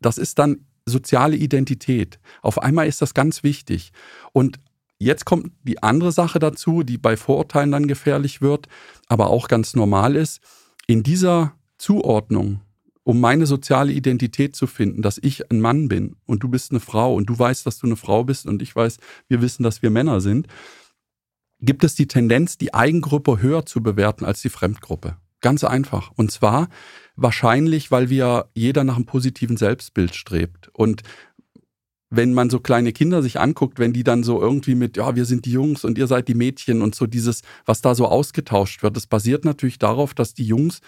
[0.00, 2.18] das ist dann soziale Identität.
[2.40, 3.92] Auf einmal ist das ganz wichtig.
[4.32, 4.58] Und
[4.98, 8.68] jetzt kommt die andere Sache dazu, die bei Vorurteilen dann gefährlich wird,
[9.06, 10.40] aber auch ganz normal ist.
[10.86, 12.62] In dieser Zuordnung,
[13.04, 16.80] um meine soziale Identität zu finden, dass ich ein Mann bin und du bist eine
[16.80, 19.82] Frau und du weißt, dass du eine Frau bist und ich weiß, wir wissen, dass
[19.82, 20.46] wir Männer sind,
[21.60, 25.16] gibt es die Tendenz, die Eigengruppe höher zu bewerten als die Fremdgruppe.
[25.40, 26.12] Ganz einfach.
[26.14, 26.68] Und zwar
[27.16, 30.70] wahrscheinlich, weil wir jeder nach einem positiven Selbstbild strebt.
[30.72, 31.02] Und
[32.10, 35.24] wenn man so kleine Kinder sich anguckt, wenn die dann so irgendwie mit, ja, wir
[35.24, 38.82] sind die Jungs und ihr seid die Mädchen und so dieses, was da so ausgetauscht
[38.82, 40.80] wird, das basiert natürlich darauf, dass die Jungs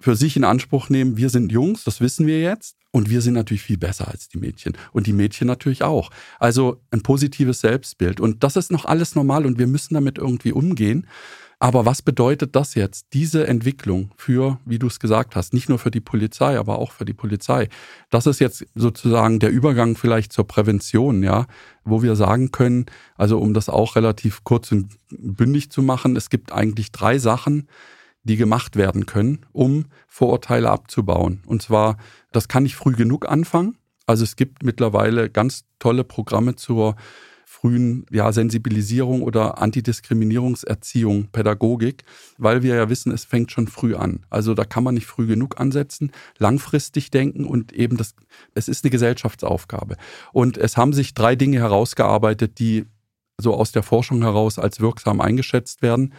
[0.00, 3.34] für sich in Anspruch nehmen, wir sind Jungs, das wissen wir jetzt, und wir sind
[3.34, 4.76] natürlich viel besser als die Mädchen.
[4.92, 6.10] Und die Mädchen natürlich auch.
[6.38, 8.18] Also ein positives Selbstbild.
[8.18, 11.06] Und das ist noch alles normal und wir müssen damit irgendwie umgehen.
[11.62, 15.78] Aber was bedeutet das jetzt, diese Entwicklung für, wie du es gesagt hast, nicht nur
[15.78, 17.68] für die Polizei, aber auch für die Polizei?
[18.08, 21.46] Das ist jetzt sozusagen der Übergang vielleicht zur Prävention, ja,
[21.84, 26.30] wo wir sagen können, also um das auch relativ kurz und bündig zu machen, es
[26.30, 27.68] gibt eigentlich drei Sachen,
[28.22, 31.42] die gemacht werden können, um Vorurteile abzubauen.
[31.46, 31.96] Und zwar,
[32.32, 33.76] das kann ich früh genug anfangen.
[34.06, 36.96] Also es gibt mittlerweile ganz tolle Programme zur
[37.50, 42.04] frühen ja, Sensibilisierung oder Antidiskriminierungserziehung, Pädagogik,
[42.38, 44.24] weil wir ja wissen, es fängt schon früh an.
[44.30, 48.14] Also da kann man nicht früh genug ansetzen, langfristig denken und eben das,
[48.54, 49.96] es ist eine Gesellschaftsaufgabe.
[50.32, 52.86] Und es haben sich drei Dinge herausgearbeitet, die
[53.36, 56.14] so aus der Forschung heraus als wirksam eingeschätzt werden.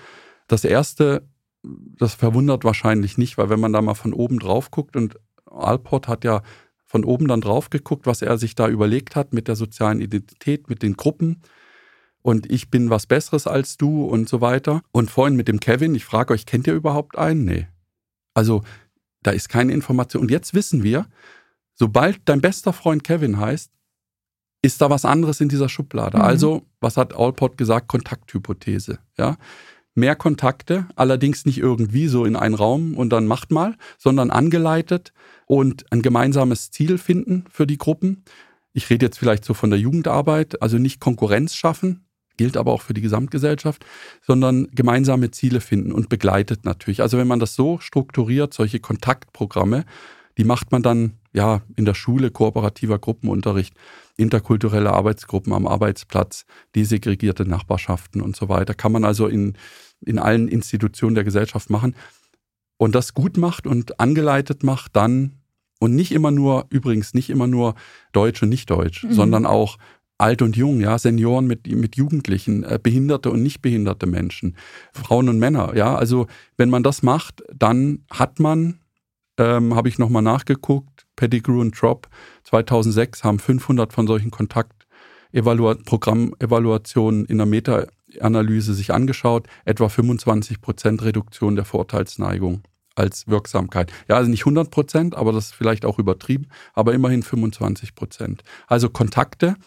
[0.48, 1.26] Das erste,
[1.64, 6.08] das verwundert wahrscheinlich nicht, weil wenn man da mal von oben drauf guckt und Alport
[6.08, 6.42] hat ja
[6.86, 10.70] von oben dann drauf geguckt, was er sich da überlegt hat mit der sozialen Identität,
[10.70, 11.42] mit den Gruppen.
[12.22, 14.82] Und ich bin was Besseres als du und so weiter.
[14.92, 17.46] Und vorhin mit dem Kevin, ich frage euch, kennt ihr überhaupt einen?
[17.46, 17.68] Nee.
[18.34, 18.64] Also
[19.24, 20.24] da ist keine Information.
[20.24, 21.08] Und jetzt wissen wir,
[21.76, 23.72] sobald dein bester Freund Kevin heißt,
[24.62, 26.18] ist da was anderes in dieser Schublade.
[26.18, 26.24] Mhm.
[26.24, 27.88] Also, was hat Allport gesagt?
[27.88, 29.00] Kontakthypothese.
[29.18, 29.38] Ja
[29.94, 35.14] mehr Kontakte, allerdings nicht irgendwie so in einen Raum und dann macht mal, sondern angeleitet
[35.46, 38.24] und ein gemeinsames Ziel finden für die Gruppen.
[38.74, 42.06] Ich rede jetzt vielleicht so von der Jugendarbeit, also nicht Konkurrenz schaffen,
[42.38, 43.86] gilt aber auch für die Gesamtgesellschaft,
[44.22, 47.02] sondern gemeinsame Ziele finden und begleitet natürlich.
[47.02, 49.84] Also wenn man das so strukturiert, solche Kontaktprogramme,
[50.38, 53.76] die macht man dann ja in der Schule, kooperativer Gruppenunterricht,
[54.22, 58.74] interkulturelle Arbeitsgruppen am Arbeitsplatz, desegregierte Nachbarschaften und so weiter.
[58.74, 59.58] Kann man also in,
[60.06, 61.96] in allen Institutionen der Gesellschaft machen.
[62.78, 65.42] Und das gut macht und angeleitet macht, dann
[65.80, 67.76] und nicht immer nur, übrigens nicht immer nur
[68.12, 69.14] Deutsch und Nicht-Deutsch, mhm.
[69.14, 69.78] sondern auch
[70.20, 74.56] alt und jung, ja, Senioren mit, mit Jugendlichen, äh, behinderte und nicht behinderte Menschen,
[74.94, 75.96] Frauen und Männer, ja.
[75.96, 78.80] Also wenn man das macht, dann hat man,
[79.40, 80.91] ähm, habe ich nochmal nachgeguckt,
[81.22, 82.10] Pettigrew und Drop
[82.46, 91.56] 2006 haben 500 von solchen Kontaktprogrammevaluationen in der Meta-Analyse sich angeschaut, etwa 25 Prozent Reduktion
[91.56, 92.64] der Vorurteilsneigung
[92.96, 93.94] als Wirksamkeit.
[94.10, 98.42] Ja, also nicht 100 Prozent, aber das ist vielleicht auch übertrieben, aber immerhin 25 Prozent.
[98.66, 99.58] Also Kontakte.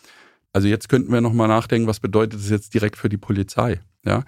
[0.52, 3.78] Also jetzt könnten wir nochmal nachdenken, was bedeutet das jetzt direkt für die Polizei?
[4.04, 4.24] Ja.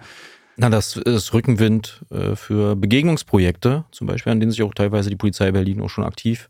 [0.55, 5.17] Na, das ist Rückenwind äh, für Begegnungsprojekte, zum Beispiel, an denen sich auch teilweise die
[5.17, 6.47] Polizei Berlin auch schon aktiv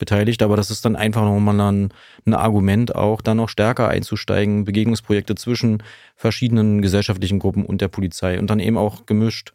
[0.00, 1.92] beteiligt, aber das ist dann einfach nochmal ein,
[2.26, 5.84] ein Argument, auch dann noch stärker einzusteigen, Begegnungsprojekte zwischen
[6.16, 9.52] verschiedenen gesellschaftlichen Gruppen und der Polizei und dann eben auch gemischt,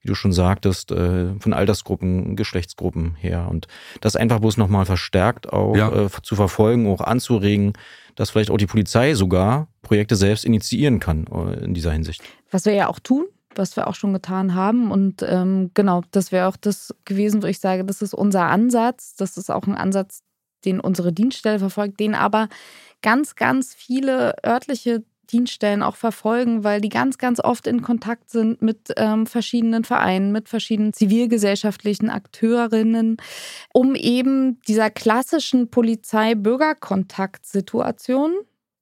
[0.00, 3.66] wie du schon sagtest, äh, von Altersgruppen, Geschlechtsgruppen her und
[4.00, 6.06] das einfach bloß nochmal verstärkt auch ja.
[6.06, 7.74] äh, zu verfolgen, auch anzuregen,
[8.14, 12.22] dass vielleicht auch die Polizei sogar Projekte selbst initiieren kann äh, in dieser Hinsicht.
[12.50, 14.90] Was wir ja auch tun, was wir auch schon getan haben.
[14.90, 19.14] Und ähm, genau, das wäre auch das gewesen, wo ich sage, das ist unser Ansatz.
[19.16, 20.22] Das ist auch ein Ansatz,
[20.64, 22.48] den unsere Dienststelle verfolgt, den aber
[23.02, 28.62] ganz, ganz viele örtliche Dienststellen auch verfolgen, weil die ganz, ganz oft in Kontakt sind
[28.62, 33.18] mit ähm, verschiedenen Vereinen, mit verschiedenen zivilgesellschaftlichen Akteurinnen,
[33.72, 38.32] um eben dieser klassischen Polizei-Bürgerkontakt-Situation,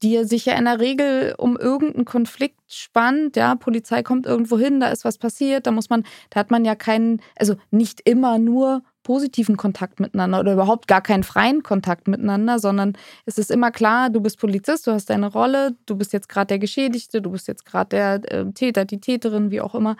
[0.02, 3.36] die sich ja in der Regel um irgendeinen Konflikt spannt.
[3.36, 6.64] Ja, Polizei kommt irgendwo hin, da ist was passiert, da muss man, da hat man
[6.64, 12.08] ja keinen, also nicht immer nur positiven Kontakt miteinander oder überhaupt gar keinen freien Kontakt
[12.08, 16.12] miteinander, sondern es ist immer klar, du bist Polizist, du hast deine Rolle, du bist
[16.12, 19.76] jetzt gerade der Geschädigte, du bist jetzt gerade der äh, Täter, die Täterin, wie auch
[19.76, 19.96] immer.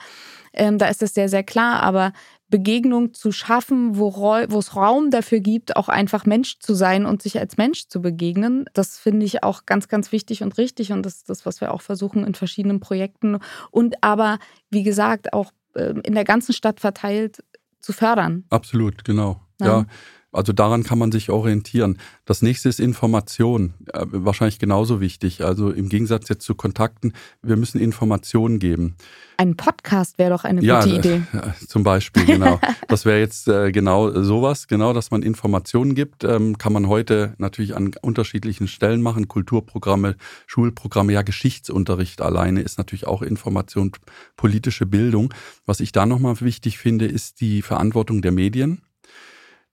[0.53, 2.13] Ähm, da ist es sehr, sehr klar, aber
[2.49, 7.23] Begegnung zu schaffen, wo, wo es Raum dafür gibt, auch einfach Mensch zu sein und
[7.23, 8.67] sich als Mensch zu begegnen.
[8.73, 11.73] Das finde ich auch ganz, ganz wichtig und richtig und das ist das, was wir
[11.73, 13.39] auch versuchen in verschiedenen Projekten
[13.71, 14.39] und aber,
[14.71, 17.43] wie gesagt, auch ähm, in der ganzen Stadt verteilt
[17.81, 18.45] zu fördern.
[18.51, 19.41] Absolut, genau.
[19.61, 19.67] Ja.
[19.67, 19.87] ja.
[20.33, 21.99] Also daran kann man sich orientieren.
[22.25, 25.45] Das nächste ist Information, äh, wahrscheinlich genauso wichtig.
[25.45, 27.13] Also im Gegensatz jetzt zu Kontakten,
[27.43, 28.97] wir müssen Informationen geben.
[29.39, 31.23] Ein Podcast wäre doch eine ja, gute Idee.
[31.33, 32.61] Äh, zum Beispiel, genau.
[32.89, 36.25] das wäre jetzt äh, genau sowas, genau, dass man Informationen gibt.
[36.25, 39.29] Ähm, kann man heute natürlich an unterschiedlichen Stellen machen.
[39.29, 43.93] Kulturprogramme, Schulprogramme, ja, Geschichtsunterricht alleine ist natürlich auch Information,
[44.37, 45.33] politische Bildung.
[45.67, 48.83] Was ich da nochmal wichtig finde, ist die Verantwortung der Medien.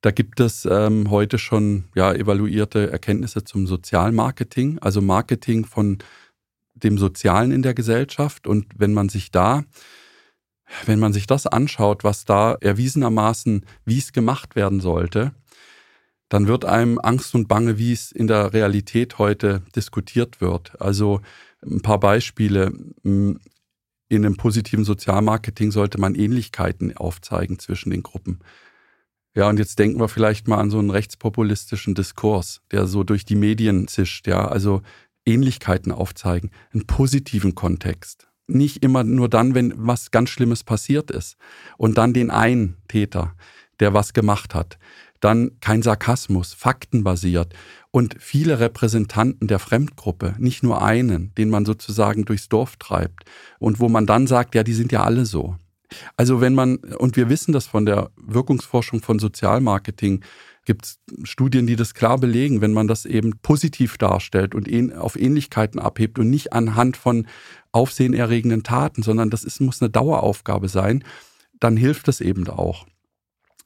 [0.04, 6.00] Da gibt es ähm, heute schon ja, evaluierte Erkenntnisse zum Sozialmarketing, also Marketing von
[6.74, 8.46] dem Sozialen in der Gesellschaft.
[8.46, 9.64] Und wenn man sich da,
[10.86, 15.34] wenn man sich das anschaut, was da erwiesenermaßen, wie es gemacht werden sollte,
[16.28, 20.82] dann wird einem Angst und Bange, wie es in der Realität heute diskutiert wird.
[20.82, 21.22] Also
[21.66, 22.74] ein paar Beispiele.
[23.04, 23.40] In
[24.10, 28.42] einem positiven Sozialmarketing sollte man Ähnlichkeiten aufzeigen zwischen den Gruppen.
[29.36, 33.26] Ja, und jetzt denken wir vielleicht mal an so einen rechtspopulistischen Diskurs, der so durch
[33.26, 34.82] die Medien zischt, ja, also
[35.26, 38.28] Ähnlichkeiten aufzeigen, einen positiven Kontext.
[38.46, 41.38] Nicht immer nur dann, wenn was ganz Schlimmes passiert ist.
[41.78, 43.34] Und dann den einen Täter,
[43.80, 44.78] der was gemacht hat.
[45.20, 47.54] Dann kein Sarkasmus, faktenbasiert.
[47.90, 53.24] Und viele Repräsentanten der Fremdgruppe, nicht nur einen, den man sozusagen durchs Dorf treibt.
[53.60, 55.56] Und wo man dann sagt, ja, die sind ja alle so.
[56.18, 60.24] Also wenn man, und wir wissen das von der Wirkungsforschung von Sozialmarketing,
[60.66, 65.20] gibt es Studien, die das klar belegen, wenn man das eben positiv darstellt und auf
[65.20, 67.28] Ähnlichkeiten abhebt und nicht anhand von
[67.72, 71.04] aufsehenerregenden Taten, sondern das ist, muss eine Daueraufgabe sein,
[71.60, 72.86] dann hilft das eben auch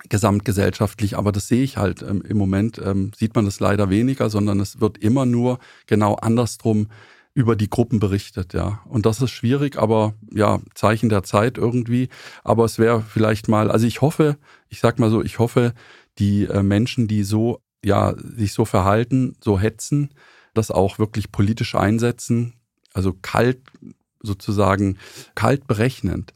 [0.09, 1.17] gesamtgesellschaftlich.
[1.17, 4.59] Aber das sehe ich halt ähm, im Moment, ähm, sieht man das leider weniger, sondern
[4.59, 6.87] es wird immer nur genau andersrum
[7.37, 8.81] über die Gruppen berichtet, ja.
[8.85, 12.09] Und das ist schwierig, aber ja, Zeichen der Zeit irgendwie.
[12.43, 14.37] Aber es wäre vielleicht mal, also ich hoffe,
[14.69, 15.75] ich sag mal so, ich hoffe,
[16.17, 20.09] die äh, Menschen, die so, ja, sich so verhalten, so hetzen,
[20.55, 22.53] das auch wirklich politisch einsetzen,
[22.91, 23.59] also kalt
[24.23, 24.97] sozusagen,
[25.35, 26.33] kalt berechnend.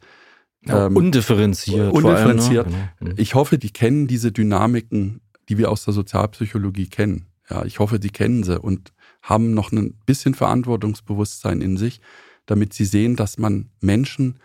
[0.68, 1.92] Ja, ähm, undifferenziert.
[1.92, 2.68] Undifferenziert.
[2.68, 2.90] Allem, ne?
[3.00, 3.16] genau.
[3.18, 7.26] Ich hoffe, die kennen diese Dynamiken, die wir aus der Sozialpsychologie kennen.
[7.50, 12.02] Ja, ich hoffe, die kennen sie und haben noch ein bisschen Verantwortungsbewusstsein in sich,
[12.46, 14.40] damit sie sehen, dass man Menschen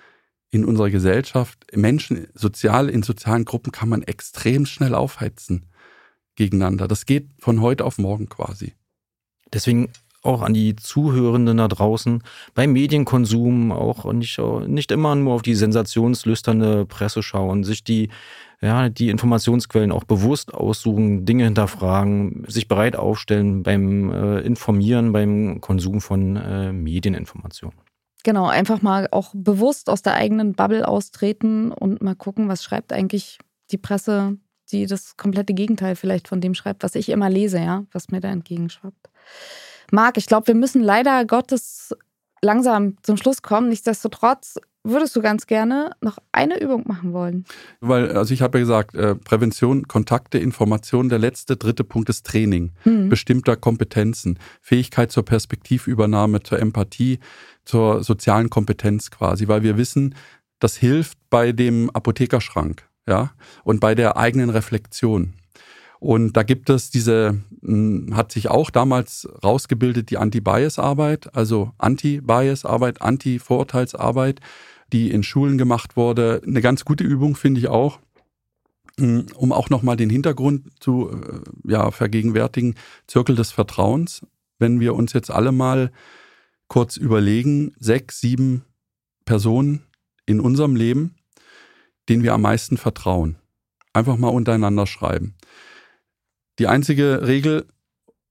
[0.51, 5.67] in unserer Gesellschaft, Menschen sozial in sozialen Gruppen kann man extrem schnell aufheizen
[6.37, 6.87] gegeneinander.
[6.87, 8.75] Das geht von heute auf morgen quasi.
[9.53, 9.91] Deswegen
[10.23, 12.23] auch an die Zuhörenden da draußen
[12.55, 18.11] beim Medienkonsum auch nicht, nicht immer nur auf die sensationslüsterne Presse schauen, sich die
[18.61, 25.61] ja, die Informationsquellen auch bewusst aussuchen, Dinge hinterfragen, sich bereit aufstellen beim äh, Informieren, beim
[25.61, 27.79] Konsum von äh, Medieninformationen.
[28.25, 32.92] Genau, einfach mal auch bewusst aus der eigenen Bubble austreten und mal gucken, was schreibt
[32.92, 33.38] eigentlich
[33.71, 34.38] die Presse,
[34.73, 38.21] die das komplette Gegenteil vielleicht von dem schreibt, was ich immer lese, ja, was mir
[38.21, 39.11] da entgegenschwappt.
[39.92, 41.95] Marc, ich glaube, wir müssen leider Gottes
[42.42, 43.69] langsam zum Schluss kommen.
[43.69, 47.44] Nichtsdestotrotz würdest du ganz gerne noch eine Übung machen wollen?
[47.81, 52.27] Weil, also ich habe ja gesagt, äh, Prävention, Kontakte, Information, der letzte, dritte Punkt ist
[52.27, 53.09] Training mhm.
[53.09, 57.18] bestimmter Kompetenzen, Fähigkeit zur Perspektivübernahme, zur Empathie,
[57.64, 60.14] zur sozialen Kompetenz quasi, weil wir wissen,
[60.59, 63.33] das hilft bei dem Apothekerschrank, ja,
[63.64, 65.35] und bei der eigenen Reflexion.
[65.99, 73.03] Und da gibt es diese, hm, hat sich auch damals rausgebildet, die Anti-Bias-Arbeit, also Anti-Bias-Arbeit,
[73.03, 74.40] Anti-Vorurteilsarbeit,
[74.92, 76.42] die in Schulen gemacht wurde.
[76.46, 78.01] Eine ganz gute Übung finde ich auch,
[78.99, 82.75] hm, um auch nochmal den Hintergrund zu äh, ja, vergegenwärtigen.
[83.07, 84.27] Zirkel des Vertrauens.
[84.59, 85.90] Wenn wir uns jetzt alle mal
[86.68, 88.64] kurz überlegen, sechs, sieben
[89.25, 89.83] Personen
[90.25, 91.14] in unserem Leben,
[92.09, 93.37] denen wir am meisten vertrauen.
[93.92, 95.35] Einfach mal untereinander schreiben.
[96.59, 97.66] Die einzige Regel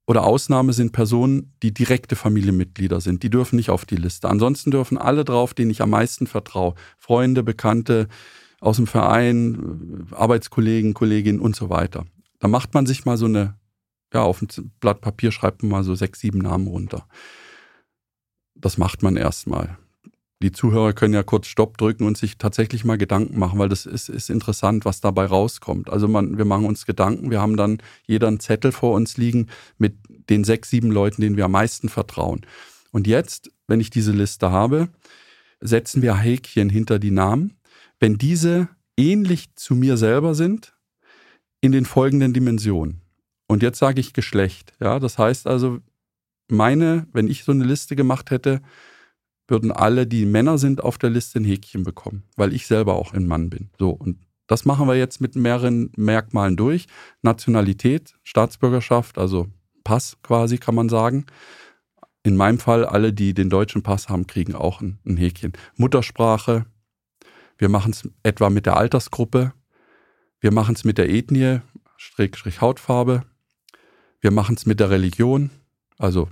[0.08, 3.24] oder Ausnahme sind Personen, die direkte Familienmitglieder sind.
[3.24, 4.30] Die dürfen nicht auf die Liste.
[4.30, 6.76] Ansonsten dürfen alle drauf, denen ich am meisten vertraue.
[6.98, 8.08] Freunde, Bekannte
[8.60, 12.06] aus dem Verein, Arbeitskollegen, Kolleginnen und so weiter.
[12.40, 13.56] Da macht man sich mal so eine,
[14.14, 14.48] ja, auf ein
[14.80, 17.08] Blatt Papier schreibt man mal so sechs, sieben Namen runter.
[18.54, 19.78] Das macht man erstmal
[20.42, 23.86] die Zuhörer können ja kurz Stopp drücken und sich tatsächlich mal Gedanken machen, weil das
[23.86, 25.90] ist, ist interessant, was dabei rauskommt.
[25.90, 29.48] Also man, wir machen uns Gedanken, wir haben dann jeder einen Zettel vor uns liegen
[29.78, 29.96] mit
[30.30, 32.46] den sechs, sieben Leuten, denen wir am meisten vertrauen.
[32.92, 34.90] Und jetzt, wenn ich diese Liste habe,
[35.62, 37.58] setzen wir Häkchen hinter die Namen.
[38.00, 38.68] Wenn diese
[38.98, 40.74] ähnlich zu mir selber sind,
[41.62, 43.02] in den folgenden Dimensionen.
[43.48, 44.74] Und jetzt sage ich Geschlecht.
[44.80, 45.80] Ja, das heißt also,
[46.48, 48.62] meine, wenn ich so eine Liste gemacht hätte,
[49.48, 53.14] würden alle, die Männer sind, auf der Liste ein Häkchen bekommen, weil ich selber auch
[53.14, 53.70] ein Mann bin.
[53.78, 54.18] So, und
[54.48, 56.86] Das machen wir jetzt mit mehreren Merkmalen durch.
[57.22, 59.48] Nationalität, Staatsbürgerschaft, also
[59.84, 61.26] Pass quasi kann man sagen.
[62.24, 65.54] In meinem Fall, alle, die den deutschen Pass haben, kriegen auch ein, ein Häkchen.
[65.78, 66.66] Muttersprache.
[67.58, 69.54] Wir machen es etwa mit der Altersgruppe.
[70.40, 71.62] Wir machen es mit der Ethnie,
[71.98, 73.24] Strich, Hautfarbe.
[74.22, 75.52] Wir machen es mit der Religion.
[75.98, 76.30] Also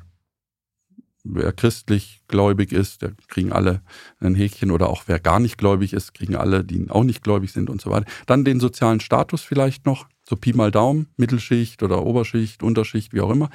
[1.24, 3.82] wer christlich gläubig ist, der kriegen alle
[4.20, 7.52] ein Häkchen oder auch wer gar nicht gläubig ist, kriegen alle, die auch nicht gläubig
[7.52, 8.06] sind und so weiter.
[8.26, 13.22] Dann den sozialen Status vielleicht noch, so Pi mal Daumen, Mittelschicht oder Oberschicht, Unterschicht, wie
[13.22, 13.50] auch immer.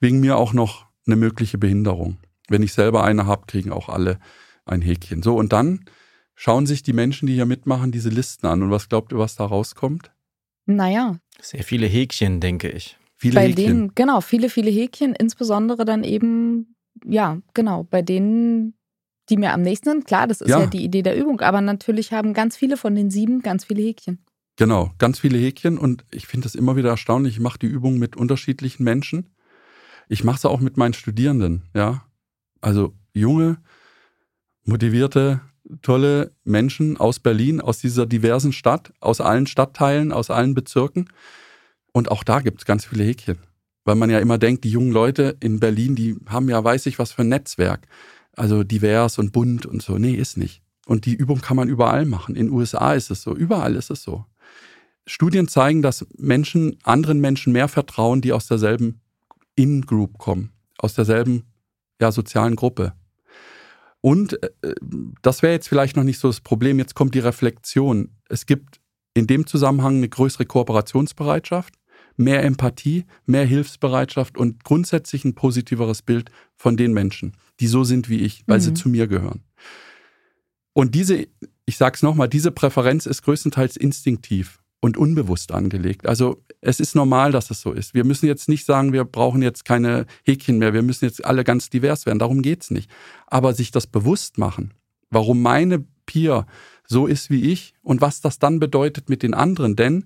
[0.00, 2.18] Wegen mir auch noch eine mögliche Behinderung.
[2.48, 4.18] Wenn ich selber eine habe, kriegen auch alle
[4.64, 5.22] ein Häkchen.
[5.22, 5.84] So, und dann
[6.34, 8.62] schauen sich die Menschen, die hier mitmachen, diese Listen an.
[8.62, 10.10] Und was glaubt ihr, was da rauskommt?
[10.66, 11.18] Naja.
[11.40, 12.98] Sehr viele Häkchen, denke ich.
[13.16, 13.64] Viele Bei Häkchen.
[13.64, 16.74] denen, genau, viele, viele Häkchen, insbesondere dann eben
[17.04, 18.74] ja, genau, bei denen,
[19.28, 20.60] die mir am nächsten sind, klar, das ist ja.
[20.60, 23.82] ja die Idee der Übung, aber natürlich haben ganz viele von den sieben ganz viele
[23.82, 24.24] Häkchen.
[24.56, 27.34] Genau, ganz viele Häkchen und ich finde das immer wieder erstaunlich.
[27.34, 29.30] Ich mache die Übung mit unterschiedlichen Menschen.
[30.08, 32.04] Ich mache es auch mit meinen Studierenden, ja.
[32.60, 33.58] Also junge,
[34.64, 35.40] motivierte,
[35.80, 41.08] tolle Menschen aus Berlin, aus dieser diversen Stadt, aus allen Stadtteilen, aus allen Bezirken.
[41.92, 43.38] Und auch da gibt es ganz viele Häkchen.
[43.84, 46.98] Weil man ja immer denkt, die jungen Leute in Berlin, die haben ja, weiß ich,
[46.98, 47.86] was für ein Netzwerk.
[48.34, 49.98] Also divers und bunt und so.
[49.98, 50.62] Nee, ist nicht.
[50.86, 52.34] Und die Übung kann man überall machen.
[52.34, 54.24] In USA ist es so, überall ist es so.
[55.06, 59.00] Studien zeigen, dass Menschen anderen Menschen mehr vertrauen, die aus derselben
[59.56, 61.44] In-Group kommen, aus derselben
[62.00, 62.94] ja, sozialen Gruppe.
[64.00, 64.74] Und äh,
[65.22, 66.78] das wäre jetzt vielleicht noch nicht so das Problem.
[66.78, 68.10] Jetzt kommt die Reflexion.
[68.28, 68.80] Es gibt
[69.14, 71.74] in dem Zusammenhang eine größere Kooperationsbereitschaft
[72.16, 78.08] mehr Empathie, mehr Hilfsbereitschaft und grundsätzlich ein positiveres Bild von den Menschen, die so sind
[78.08, 78.62] wie ich, weil mhm.
[78.62, 79.42] sie zu mir gehören.
[80.72, 81.26] Und diese,
[81.66, 86.06] ich sage es nochmal, diese Präferenz ist größtenteils instinktiv und unbewusst angelegt.
[86.06, 87.94] Also es ist normal, dass es so ist.
[87.94, 91.44] Wir müssen jetzt nicht sagen, wir brauchen jetzt keine Häkchen mehr, wir müssen jetzt alle
[91.44, 92.18] ganz divers werden.
[92.18, 92.90] Darum geht es nicht.
[93.26, 94.74] Aber sich das bewusst machen,
[95.10, 96.46] warum meine Peer
[96.84, 99.76] so ist wie ich und was das dann bedeutet mit den anderen.
[99.76, 100.04] Denn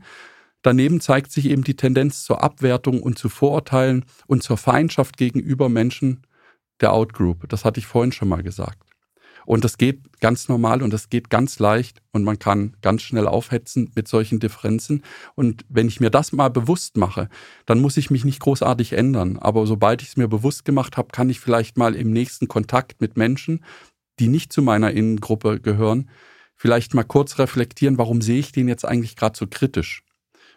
[0.66, 5.68] Daneben zeigt sich eben die Tendenz zur Abwertung und zu Vorurteilen und zur Feindschaft gegenüber
[5.68, 6.26] Menschen
[6.80, 7.48] der Outgroup.
[7.48, 8.82] Das hatte ich vorhin schon mal gesagt.
[9.44, 13.28] Und das geht ganz normal und das geht ganz leicht und man kann ganz schnell
[13.28, 15.04] aufhetzen mit solchen Differenzen.
[15.36, 17.28] Und wenn ich mir das mal bewusst mache,
[17.64, 19.38] dann muss ich mich nicht großartig ändern.
[19.38, 23.00] Aber sobald ich es mir bewusst gemacht habe, kann ich vielleicht mal im nächsten Kontakt
[23.00, 23.64] mit Menschen,
[24.18, 26.10] die nicht zu meiner Innengruppe gehören,
[26.56, 30.02] vielleicht mal kurz reflektieren, warum sehe ich den jetzt eigentlich gerade so kritisch?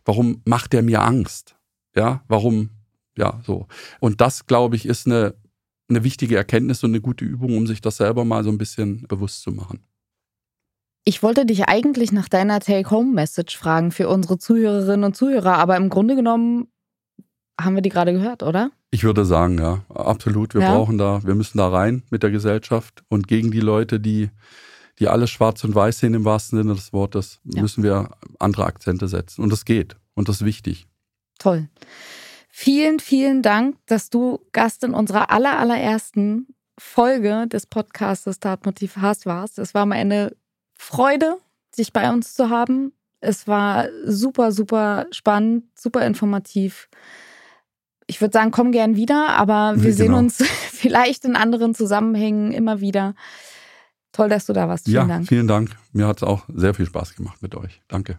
[0.06, 1.56] Warum macht er mir Angst?
[1.96, 2.70] Ja, warum?
[3.18, 3.68] Ja, so.
[4.00, 5.36] Und das, glaube ich, ist eine,
[5.90, 9.06] eine wichtige Erkenntnis und eine gute Übung, um sich das selber mal so ein bisschen
[9.08, 9.84] bewusst zu machen.
[11.06, 15.90] Ich wollte dich eigentlich nach deiner Take-Home-Message fragen für unsere Zuhörerinnen und Zuhörer, aber im
[15.90, 16.68] Grunde genommen
[17.60, 18.72] haben wir die gerade gehört, oder?
[18.92, 20.54] Ich würde sagen, ja, absolut.
[20.54, 20.74] Wir ja.
[20.74, 24.30] brauchen da, wir müssen da rein mit der Gesellschaft und gegen die Leute, die
[25.00, 27.62] die alles schwarz und weiß sehen im wahrsten Sinne des Wortes, ja.
[27.62, 29.42] müssen wir andere Akzente setzen.
[29.42, 29.96] Und das geht.
[30.14, 30.88] Und das ist wichtig.
[31.38, 31.70] Toll.
[32.50, 36.48] Vielen, vielen Dank, dass du Gast in unserer aller, allerersten
[36.78, 39.60] Folge des Podcasts Tatmotiv Hass warst.
[39.60, 40.36] Es war mir eine
[40.76, 41.38] Freude,
[41.78, 42.92] dich bei uns zu haben.
[43.22, 46.90] Es war super, super spannend, super informativ.
[48.08, 49.96] Ich würde sagen, komm gern wieder, aber wir genau.
[49.96, 50.38] sehen uns
[50.72, 53.14] vielleicht in anderen Zusammenhängen immer wieder.
[54.12, 54.86] Toll, dass du da warst.
[54.86, 55.28] Vielen ja, Dank.
[55.28, 55.76] Vielen Dank.
[55.92, 57.82] Mir hat es auch sehr viel Spaß gemacht mit euch.
[57.88, 58.18] Danke.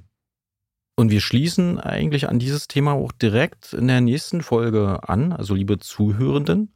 [0.96, 5.32] Und wir schließen eigentlich an dieses Thema auch direkt in der nächsten Folge an.
[5.32, 6.74] Also liebe Zuhörenden,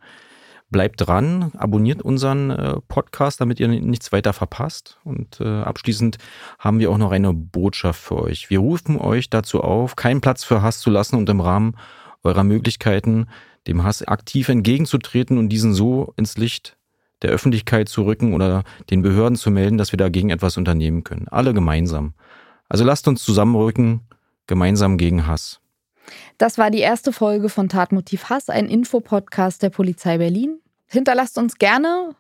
[0.71, 4.99] bleibt dran, abonniert unseren äh, Podcast, damit ihr nichts weiter verpasst.
[5.05, 6.19] Und äh, abschließend
[6.59, 8.51] haben wir auch noch eine Botschaft für euch.
[8.51, 11.77] Wir rufen euch dazu auf, keinen Platz für Hass zu lassen und im Rahmen
[12.25, 13.29] eurer Möglichkeiten
[13.67, 16.77] dem Hass aktiv entgegenzutreten und diesen so ins Licht
[17.25, 21.27] der Öffentlichkeit zu rücken oder den Behörden zu melden, dass wir dagegen etwas unternehmen können.
[21.29, 22.15] Alle gemeinsam.
[22.69, 24.03] Also lasst uns zusammenrücken,
[24.47, 25.61] gemeinsam gegen Hass.
[26.39, 30.61] Das war die erste Folge von Tatmotiv Hass, ein Infopodcast der Polizei Berlin.
[30.87, 32.15] Hinterlasst uns gerne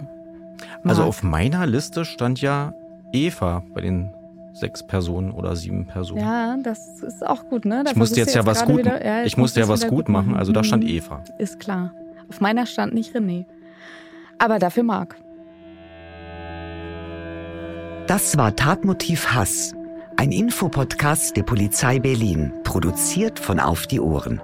[0.84, 2.74] Also auf meiner Liste stand ja
[3.12, 4.14] Eva bei den
[4.54, 6.22] sechs Personen oder sieben Personen.
[6.22, 7.84] Ja, das ist auch gut, ne?
[7.84, 10.36] Da ich musste jetzt ja was gut, wieder, ja, ich musste ja was gut machen,
[10.36, 10.90] also da stand mhm.
[10.90, 11.24] Eva.
[11.38, 11.94] Ist klar.
[12.30, 13.46] Auf meiner stand nicht René.
[14.38, 15.16] Aber dafür Marc.
[18.08, 19.74] Das war Tatmotiv Hass,
[20.22, 24.40] ein Infopodcast der Polizei Berlin, produziert von Auf die Ohren.